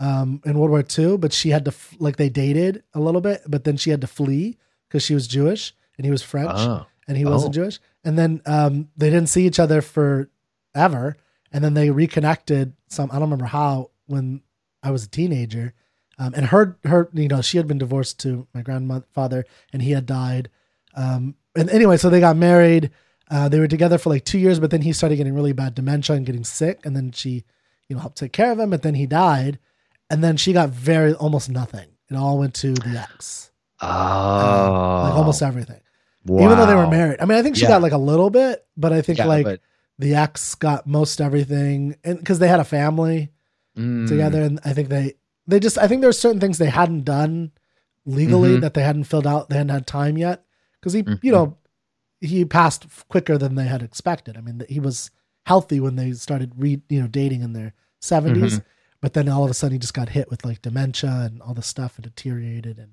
um, 0.01 0.41
in 0.45 0.59
World 0.59 0.71
War 0.71 0.85
II, 0.99 1.17
but 1.19 1.33
she 1.33 1.51
had 1.51 1.65
to 1.67 1.71
f- 1.71 1.95
like 1.99 2.17
they 2.17 2.29
dated 2.29 2.83
a 2.95 3.01
little 3.01 3.21
bit, 3.21 3.43
but 3.47 3.65
then 3.65 3.77
she 3.77 3.91
had 3.91 4.01
to 4.01 4.07
flee 4.07 4.59
because 4.89 5.03
she 5.03 5.15
was 5.15 5.27
Jewish 5.29 5.75
and 5.97 6.05
he 6.05 6.11
was 6.11 6.23
French 6.23 6.51
Oh, 6.55 6.87
and 7.07 7.17
he 7.17 7.25
wasn't 7.25 7.51
Oh. 7.51 7.61
Jewish. 7.63 7.79
And 8.05 8.19
then 8.19 8.43
um, 8.47 8.89
they 8.97 9.11
didn't 9.11 9.29
see 9.29 9.47
each 9.47 9.61
other 9.61 9.81
for 9.81 10.29
ever. 10.75 11.17
And 11.53 11.63
then 11.63 11.75
they 11.75 11.91
reconnected 11.91 12.75
some, 12.89 13.11
I 13.11 13.15
don't 13.15 13.23
remember 13.25 13.45
how, 13.45 13.91
when 14.07 14.43
I 14.83 14.91
was 14.91 15.05
a 15.05 15.09
teenager. 15.09 15.75
Um, 16.19 16.33
and 16.35 16.47
her, 16.47 16.79
her, 16.85 17.09
you 17.13 17.29
know, 17.29 17.43
she 17.43 17.59
had 17.59 17.69
been 17.69 17.79
divorced 17.79 18.19
to 18.21 18.47
my 18.55 18.63
grandfather 18.63 19.45
and 19.73 19.83
he 19.83 19.93
had 19.93 20.07
died. 20.07 20.49
Um, 20.95 21.37
and 21.55 21.69
anyway, 21.71 21.97
so 21.99 22.11
they 22.11 22.21
got 22.21 22.37
married. 22.37 22.91
Uh, 23.31 23.49
they 23.49 23.61
were 23.61 23.69
together 23.69 23.99
for 23.99 24.11
like 24.11 24.25
two 24.25 24.39
years, 24.39 24.59
but 24.59 24.71
then 24.71 24.83
he 24.83 24.93
started 24.93 25.17
getting 25.17 25.35
really 25.35 25.53
bad 25.53 25.75
dementia 25.75 26.17
and 26.17 26.27
getting 26.27 26.45
sick. 26.45 26.85
And 26.85 26.97
then 26.97 27.13
she, 27.13 27.45
you 27.93 27.97
know, 27.97 28.01
helped 28.01 28.17
take 28.17 28.33
care 28.33 28.51
of 28.53 28.59
him. 28.59 28.71
But 28.71 28.81
then 28.83 28.95
he 28.95 29.07
died. 29.07 29.59
And 30.09 30.25
then 30.25 30.37
she 30.39 30.53
got 30.55 30.71
very, 30.71 31.13
almost 31.15 31.51
nothing. 31.51 31.89
It 32.11 32.17
all 32.17 32.39
went 32.39 32.55
to 32.57 32.73
the 32.75 32.99
ex, 32.99 33.51
oh, 33.81 35.03
like 35.05 35.15
almost 35.15 35.43
everything 35.43 35.81
even 36.29 36.57
though 36.57 36.67
they 36.67 36.75
were 36.77 36.87
married. 36.87 37.21
I 37.21 37.25
mean, 37.25 37.37
I 37.37 37.43
think 37.43 37.57
she 37.57 37.63
Yeah. 37.63 37.69
got 37.71 37.83
like 37.83 37.93
a 37.93 37.99
little 37.99 38.31
bit, 38.31 38.65
but 38.77 38.93
I 38.93 39.03
think 39.03 39.19
Yeah, 39.19 39.27
like 39.27 39.45
but- 39.45 39.61
the 39.99 40.15
ex 40.15 40.55
got 40.55 40.87
most 40.87 41.21
everything, 41.21 41.97
and 42.05 42.17
because 42.19 42.39
they 42.39 42.49
had 42.49 42.61
a 42.61 42.65
family 42.65 43.31
Mm, 43.77 44.07
together, 44.07 44.41
and 44.43 44.61
I 44.65 44.73
think 44.73 44.89
they 44.89 45.15
they 45.49 45.59
just 45.59 45.79
I 45.79 45.89
think 45.89 46.01
there 46.01 46.09
were 46.09 46.13
certain 46.13 46.41
things 46.41 46.59
they 46.59 46.71
hadn't 46.71 47.05
done 47.05 47.51
legally 48.07 48.57
Mhm. 48.57 48.61
that 48.61 48.75
they 48.75 48.83
hadn't 48.83 49.05
filled 49.05 49.27
out, 49.27 49.49
they 49.49 49.57
hadn't 49.57 49.71
had 49.71 49.87
time 49.87 50.17
yet, 50.19 50.45
because 50.79 50.93
he 50.93 51.03
Mhm. 51.03 51.19
you 51.23 51.33
know 51.33 51.57
he 52.21 52.45
passed 52.45 52.87
quicker 53.09 53.37
than 53.39 53.55
they 53.57 53.67
had 53.67 53.83
expected. 53.83 54.37
I 54.37 54.43
mean, 54.43 54.63
he 54.69 54.79
was 54.79 55.11
healthy 55.47 55.81
when 55.81 55.97
they 55.97 56.13
started 56.13 56.53
re, 56.57 56.81
you 56.89 57.01
know, 57.01 57.09
dating 57.09 57.43
in 57.43 57.53
their 57.53 57.73
70s, 58.03 58.35
Mm-hmm. 58.37 58.59
but 59.01 59.15
then 59.15 59.29
all 59.29 59.45
of 59.45 59.51
a 59.51 59.55
sudden 59.55 59.73
he 59.73 59.79
just 59.79 59.95
got 59.95 60.11
hit 60.11 60.29
with 60.31 60.45
like 60.45 60.61
dementia 60.63 61.11
and 61.25 61.41
all 61.41 61.55
this 61.55 61.67
stuff 61.67 61.97
and 61.97 62.05
deteriorated. 62.05 62.79
And 62.79 62.93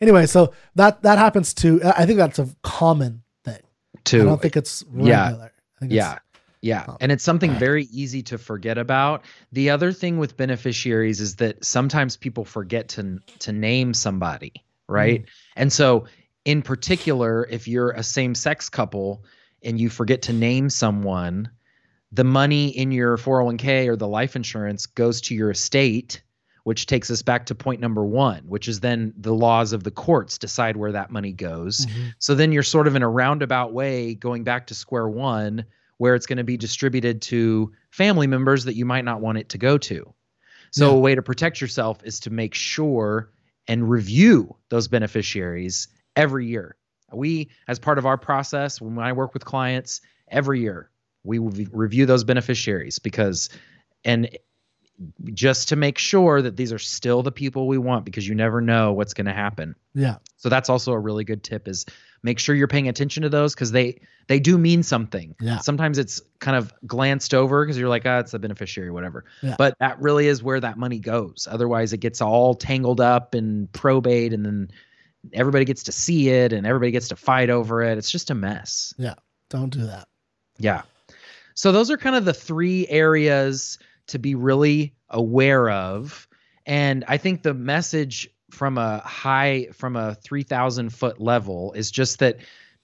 anyway, 0.00 0.26
so 0.26 0.52
that 0.74 1.02
that 1.02 1.18
happens 1.18 1.54
to. 1.54 1.80
I 1.84 2.06
think 2.06 2.16
that's 2.18 2.38
a 2.38 2.48
common 2.62 3.22
thing. 3.44 3.60
Too. 4.04 4.22
I 4.22 4.24
don't 4.24 4.40
think 4.42 4.56
it's 4.56 4.84
regular. 4.88 5.10
Yeah. 5.10 5.48
I 5.76 5.80
think 5.80 5.92
yeah 5.92 6.12
It's, 6.14 6.22
yeah 6.62 6.86
and 7.00 7.12
it's 7.12 7.22
something 7.22 7.52
very 7.52 7.84
easy 7.84 8.20
to 8.24 8.36
forget 8.38 8.78
about 8.78 9.24
the 9.52 9.70
other 9.70 9.92
thing 9.92 10.18
with 10.18 10.36
beneficiaries 10.36 11.20
is 11.20 11.36
that 11.36 11.64
sometimes 11.64 12.16
people 12.16 12.44
forget 12.44 12.88
to 12.88 13.20
to 13.38 13.52
name 13.52 13.94
somebody 13.94 14.52
right 14.88 15.24
and 15.54 15.72
so 15.72 16.06
in 16.44 16.62
particular 16.62 17.46
if 17.48 17.68
you're 17.68 17.92
a 17.92 18.02
same-sex 18.02 18.68
couple 18.70 19.22
and 19.62 19.78
you 19.78 19.88
forget 19.88 20.22
to 20.22 20.32
name 20.32 20.68
someone 20.68 21.48
the 22.12 22.24
money 22.24 22.68
in 22.68 22.90
your 22.90 23.16
401k 23.16 23.86
or 23.88 23.96
the 23.96 24.08
life 24.08 24.34
insurance 24.36 24.86
goes 24.86 25.20
to 25.22 25.34
your 25.34 25.50
estate 25.50 26.22
which 26.64 26.84
takes 26.84 27.10
us 27.10 27.22
back 27.22 27.46
to 27.46 27.54
point 27.54 27.80
number 27.80 28.04
1 28.04 28.42
which 28.46 28.68
is 28.68 28.80
then 28.80 29.12
the 29.16 29.34
laws 29.34 29.72
of 29.72 29.84
the 29.84 29.90
courts 29.90 30.36
decide 30.38 30.76
where 30.76 30.92
that 30.92 31.10
money 31.10 31.32
goes 31.32 31.86
Mhm. 31.86 32.12
so 32.18 32.34
then 32.34 32.52
you're 32.52 32.62
sort 32.62 32.86
of 32.86 32.94
in 32.96 33.02
a 33.02 33.08
roundabout 33.08 33.72
way 33.72 34.14
going 34.14 34.44
back 34.44 34.66
to 34.66 34.74
square 34.74 35.08
one, 35.08 35.64
where 35.98 36.14
it's 36.14 36.26
going 36.26 36.38
to 36.38 36.44
be 36.44 36.56
distributed 36.56 37.20
to 37.22 37.72
family 37.90 38.26
members 38.26 38.64
that 38.64 38.74
you 38.76 38.84
might 38.84 39.04
not 39.04 39.20
want 39.20 39.36
it 39.38 39.48
to 39.48 39.58
go 39.58 39.76
to. 39.78 40.14
So 40.70 40.90
Yeah. 40.90 40.96
a 40.96 40.98
way 41.00 41.14
to 41.14 41.22
protect 41.22 41.60
yourself 41.60 42.00
is 42.04 42.20
to 42.20 42.30
make 42.30 42.54
sure 42.54 43.30
and 43.66 43.90
review 43.90 44.54
those 44.68 44.86
beneficiaries 44.88 45.88
every 46.14 46.46
year. 46.46 46.76
We, 47.12 47.48
as 47.66 47.78
part 47.80 47.98
of 47.98 48.06
our 48.06 48.16
process, 48.16 48.80
when 48.80 48.98
I 48.98 49.12
work 49.12 49.34
with 49.34 49.44
clients 49.44 50.00
every 50.30 50.60
year, 50.60 50.90
we 51.24 51.38
will 51.38 51.52
review 51.72 52.06
those 52.06 52.24
beneficiaries 52.24 52.98
because, 52.98 53.50
and 54.04 54.30
just 55.32 55.68
to 55.68 55.76
make 55.76 55.98
sure 55.98 56.42
that 56.42 56.56
these 56.56 56.72
are 56.72 56.78
still 56.78 57.22
the 57.22 57.32
people 57.32 57.66
we 57.66 57.78
want 57.78 58.04
because 58.04 58.26
you 58.26 58.34
never 58.34 58.60
know 58.60 58.92
what's 58.92 59.14
going 59.14 59.26
to 59.26 59.32
happen. 59.32 59.74
Yeah. 59.94 60.16
So 60.36 60.48
that's 60.48 60.68
also 60.68 60.92
a 60.92 60.98
really 60.98 61.24
good 61.24 61.44
tip 61.44 61.68
is 61.68 61.86
make 62.22 62.38
sure 62.38 62.54
you're 62.54 62.68
paying 62.68 62.88
attention 62.88 63.22
to 63.22 63.28
those 63.28 63.54
because 63.54 63.70
they 63.70 64.00
they 64.26 64.40
do 64.40 64.58
mean 64.58 64.82
something. 64.82 65.34
Yeah. 65.40 65.58
Sometimes 65.58 65.98
it's 65.98 66.20
kind 66.40 66.56
of 66.56 66.72
glanced 66.86 67.32
over 67.32 67.64
because 67.64 67.78
you're 67.78 67.88
like, 67.88 68.04
ah, 68.06 68.18
it's 68.18 68.34
a 68.34 68.38
beneficiary, 68.38 68.90
whatever. 68.90 69.24
Yeah. 69.42 69.54
But 69.56 69.74
that 69.80 70.00
really 70.00 70.26
is 70.26 70.42
where 70.42 70.60
that 70.60 70.76
money 70.78 70.98
goes. 70.98 71.48
Otherwise, 71.50 71.92
it 71.92 71.98
gets 71.98 72.20
all 72.20 72.54
tangled 72.54 73.00
up 73.00 73.34
in 73.34 73.68
probate, 73.72 74.32
and 74.32 74.44
then 74.44 74.70
everybody 75.32 75.64
gets 75.64 75.84
to 75.84 75.92
see 75.92 76.28
it, 76.28 76.52
and 76.52 76.66
everybody 76.66 76.90
gets 76.90 77.08
to 77.08 77.16
fight 77.16 77.50
over 77.50 77.82
it. 77.82 77.96
It's 77.98 78.10
just 78.10 78.30
a 78.30 78.34
mess. 78.34 78.92
Yeah. 78.98 79.14
Don't 79.48 79.70
do 79.70 79.86
that. 79.86 80.08
Yeah. 80.58 80.82
So 81.58 81.72
those 81.72 81.90
are 81.90 81.96
kind 81.96 82.14
of 82.14 82.24
the 82.24 82.32
three 82.32 82.86
areas 82.86 83.80
to 84.06 84.20
be 84.20 84.36
really 84.36 84.94
aware 85.10 85.68
of. 85.68 86.28
And 86.64 87.04
I 87.08 87.16
think 87.16 87.42
the 87.42 87.52
message 87.52 88.30
from 88.52 88.78
a 88.78 88.98
high, 89.00 89.66
from 89.72 89.96
a 89.96 90.14
3,000 90.14 90.90
foot 90.90 91.20
level 91.20 91.72
is 91.72 91.90
just 91.90 92.20
that 92.20 92.36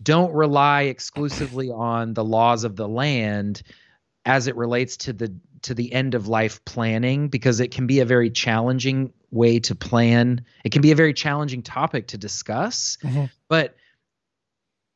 don't 0.02 0.34
rely 0.34 0.82
exclusively 0.82 1.70
on 1.70 2.14
the 2.14 2.24
laws 2.24 2.64
of 2.64 2.74
the 2.74 2.88
land 2.88 3.62
as 4.24 4.48
it 4.48 4.56
relates 4.56 4.96
to 4.96 5.12
the 5.12 5.32
to 5.62 5.72
the 5.72 5.92
end 5.92 6.16
of 6.16 6.26
life 6.26 6.64
planning 6.64 7.28
because 7.28 7.60
it 7.60 7.70
can 7.70 7.87
be 7.87 8.00
a 8.00 8.04
very 8.04 8.28
challenging 8.28 9.12
way 9.30 9.60
to 9.60 9.76
plan. 9.76 10.44
It 10.64 10.72
can 10.72 10.82
be 10.82 10.90
a 10.90 10.96
very 10.96 11.14
challenging 11.14 11.62
topic 11.62 12.08
to 12.08 12.18
discuss 12.18 12.98
Mhm. 13.04 13.30
but 13.48 13.76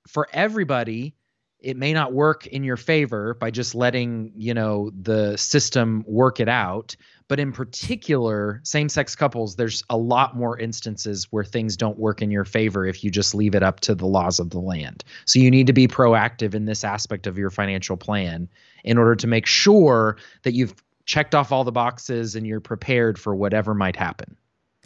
for 0.09 0.27
everybody 0.33 1.15
it 1.61 1.77
may 1.77 1.93
not 1.93 2.13
work 2.13 2.47
in 2.47 2.63
your 2.63 2.77
favor 2.77 3.35
by 3.35 3.51
just 3.51 3.75
letting 3.75 4.33
you 4.37 4.55
know 4.55 4.91
the 5.01 5.37
system 5.37 6.05
work 6.07 6.41
it 6.41 6.49
out 6.49 6.95
but 7.27 7.39
in 7.41 7.53
particular 7.53 8.61
same-sex 8.65 9.15
couples 9.17 9.57
there's 9.57 9.83
a 9.91 9.97
lot 9.97 10.37
more 10.37 10.59
instances 10.59 11.27
where 11.31 11.45
things 11.45 11.77
don't 11.77 11.99
work 11.99 12.23
in 12.23 12.31
your 12.31 12.45
favor 12.45 12.87
if 12.87 13.03
you 13.03 13.11
just 13.11 13.35
leave 13.35 13.55
it 13.55 13.63
up 13.63 13.81
to 13.81 13.95
the 13.95 14.07
laws 14.07 14.39
of 14.39 14.51
the 14.51 14.61
land 14.61 15.05
so 15.25 15.39
you 15.39 15.51
need 15.51 15.67
to 15.67 15.73
be 15.73 15.89
proactive 15.89 16.55
in 16.55 16.65
this 16.65 16.85
aspect 16.85 17.27
of 17.27 17.37
your 17.37 17.51
financial 17.51 17.97
plan 17.97 18.49
in 18.85 18.97
order 18.97 19.15
to 19.17 19.27
make 19.27 19.47
sure 19.47 20.17
that 20.43 20.53
you've 20.53 20.75
checked 21.05 21.35
off 21.35 21.51
all 21.53 21.65
the 21.65 21.73
boxes 21.73 22.37
and 22.37 22.47
you're 22.47 22.61
prepared 22.61 23.19
for 23.19 23.35
whatever 23.35 23.75
might 23.75 23.97
happen 23.97 24.37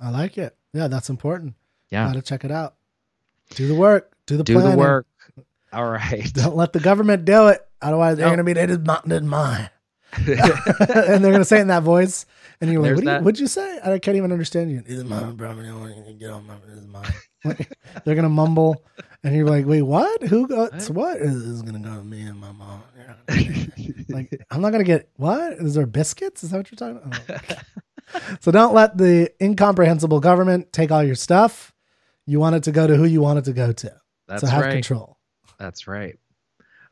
I 0.01 0.11
like 0.11 0.37
it. 0.37 0.57
Yeah, 0.73 0.89
that's 0.89 1.11
important. 1.11 1.55
yeah 1.91 2.07
Gotta 2.07 2.23
check 2.23 2.45
it 2.45 2.51
out. 2.51 2.75
Do 3.51 3.69
the 3.69 3.75
work. 3.75 4.17
Do 4.27 4.37
the 4.37 4.43
do 4.43 4.55
planning. 4.55 4.73
the 4.73 4.77
work 4.79 5.07
all 5.73 5.89
right 5.91 6.31
Don't 6.35 6.57
let 6.57 6.73
the 6.73 6.81
government 6.81 7.25
do 7.25 7.49
it. 7.49 7.61
Otherwise, 7.81 8.17
they're 8.17 8.27
No. 8.27 8.33
gonna 8.33 8.45
be 8.45 8.53
they 8.53 8.67
did 8.67 8.87
not 8.87 9.09
did 9.09 9.25
mine. 9.25 9.71
and 10.17 10.27
they're 11.25 11.33
gonna 11.33 11.45
say 11.45 11.59
it 11.59 11.63
in 11.63 11.69
that 11.69 11.83
voice, 11.83 12.27
and 12.61 12.71
you're 12.71 12.83
like, 12.83 12.97
what 12.97 13.05
that. 13.07 13.23
would 13.25 13.41
you 13.41 13.47
say? 13.47 13.81
I 13.83 13.99
can't 13.99 14.17
even 14.19 14.31
understand 14.31 14.71
you. 14.71 14.83
This 14.83 14.99
is 14.99 15.05
mine, 15.05 15.37
bro. 15.37 15.51
I 15.51 15.55
don't 15.55 15.81
want 15.81 15.97
you 15.97 16.05
to 16.05 16.13
get 16.13 16.31
on 16.31 16.47
my. 16.47 16.55
This 16.69 16.79
is 16.79 16.87
mine. 16.87 17.11
they're 18.05 18.15
gonna 18.15 18.29
mumble, 18.29 18.85
and 19.25 19.35
you're 19.35 19.47
like, 19.47 19.65
wait, 19.67 19.81
what? 19.83 20.23
Who 20.25 20.47
got 20.47 20.73
what? 20.91 21.19
This 21.19 21.33
is 21.33 21.63
gonna 21.63 21.79
go 21.79 21.97
to 21.97 22.03
me 22.05 22.23
and 22.23 22.39
my 22.39 22.53
mom. 22.53 22.83
like, 24.11 24.39
I'm 24.51 24.61
not 24.61 24.73
gonna 24.73 24.85
get 24.85 25.09
what? 25.17 25.55
Is 25.55 25.75
there 25.75 25.87
biscuits? 25.87 26.45
Is 26.45 26.51
that 26.51 26.59
what 26.59 26.71
you're 26.71 26.77
talking 26.95 27.13
about? 27.29 27.43
Oh. 28.15 28.37
so 28.41 28.51
don't 28.51 28.75
let 28.75 28.99
the 28.99 29.31
incomprehensible 29.43 30.21
government 30.21 30.73
take 30.73 30.91
all 30.93 31.03
your 31.03 31.15
stuff. 31.15 31.73
You 32.27 32.39
want 32.39 32.57
it 32.57 32.65
to 32.65 32.73
go 32.73 32.87
to 32.87 32.97
who 32.97 33.05
you 33.05 33.21
want 33.23 33.39
it 33.39 33.45
to 33.47 33.53
go 33.53 33.73
to. 33.73 33.95
that's 34.29 34.43
so 34.43 34.47
have 34.49 34.63
right 34.63 34.73
control. 34.73 35.12
That's 35.63 35.87
right. 35.87 36.19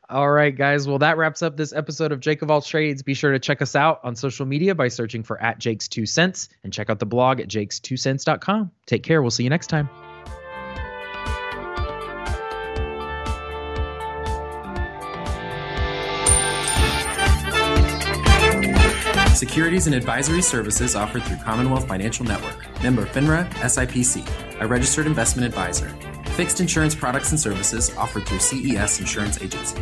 All 0.09 0.31
right, 0.31 0.55
guys. 0.55 0.87
Well, 0.87 0.99
that 0.99 1.17
wraps 1.17 1.41
up 1.41 1.57
this 1.57 1.73
episode 1.73 2.13
of 2.13 2.21
Jake 2.21 2.41
of 2.41 2.49
All 2.49 2.61
Trades. 2.61 3.03
Be 3.03 3.13
sure 3.13 3.33
to 3.33 3.39
check 3.39 3.61
us 3.61 3.75
out 3.75 3.99
on 4.05 4.15
social 4.15 4.45
media 4.45 4.73
by 4.73 4.87
searching 4.87 5.23
for 5.23 5.41
at 5.41 5.59
Jake's 5.59 5.89
Two 5.89 6.05
Cents 6.05 6.47
and 6.63 6.71
check 6.71 6.89
out 6.89 6.99
the 6.99 7.05
blog 7.05 7.41
at 7.41 7.49
jakes2cents.com. 7.49 8.71
Take 8.85 9.03
care. 9.03 9.21
We'll 9.21 9.29
see 9.29 9.43
you 9.43 9.49
next 9.49 9.67
time. 9.67 9.89
Securities 19.35 19.87
and 19.87 19.95
advisory 19.95 20.41
services 20.41 20.95
offered 20.95 21.23
through 21.23 21.37
Commonwealth 21.43 21.89
Financial 21.89 22.23
Network. 22.25 22.81
Member 22.81 23.05
FINRA 23.05 23.49
SIPC, 23.55 24.25
a 24.61 24.67
registered 24.67 25.07
investment 25.07 25.45
advisor. 25.45 25.93
Fixed 26.31 26.61
insurance 26.61 26.95
products 26.95 27.31
and 27.31 27.39
services 27.39 27.93
offered 27.97 28.25
through 28.25 28.39
CES 28.39 29.01
Insurance 29.01 29.41
Agency. 29.41 29.77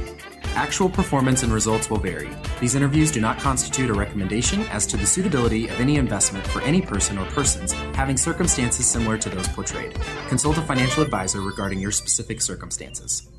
Actual 0.55 0.89
performance 0.89 1.43
and 1.43 1.53
results 1.53 1.91
will 1.91 1.99
vary. 1.99 2.27
These 2.59 2.73
interviews 2.73 3.11
do 3.11 3.21
not 3.21 3.37
constitute 3.37 3.91
a 3.91 3.93
recommendation 3.93 4.61
as 4.63 4.87
to 4.87 4.97
the 4.97 5.05
suitability 5.05 5.67
of 5.67 5.79
any 5.79 5.97
investment 5.97 6.45
for 6.47 6.63
any 6.63 6.81
person 6.81 7.19
or 7.19 7.25
persons 7.27 7.71
having 7.93 8.17
circumstances 8.17 8.87
similar 8.87 9.15
to 9.19 9.29
those 9.29 9.47
portrayed. 9.47 9.93
Consult 10.27 10.57
a 10.57 10.61
financial 10.63 11.03
advisor 11.03 11.41
regarding 11.41 11.79
your 11.79 11.91
specific 11.91 12.41
circumstances. 12.41 13.29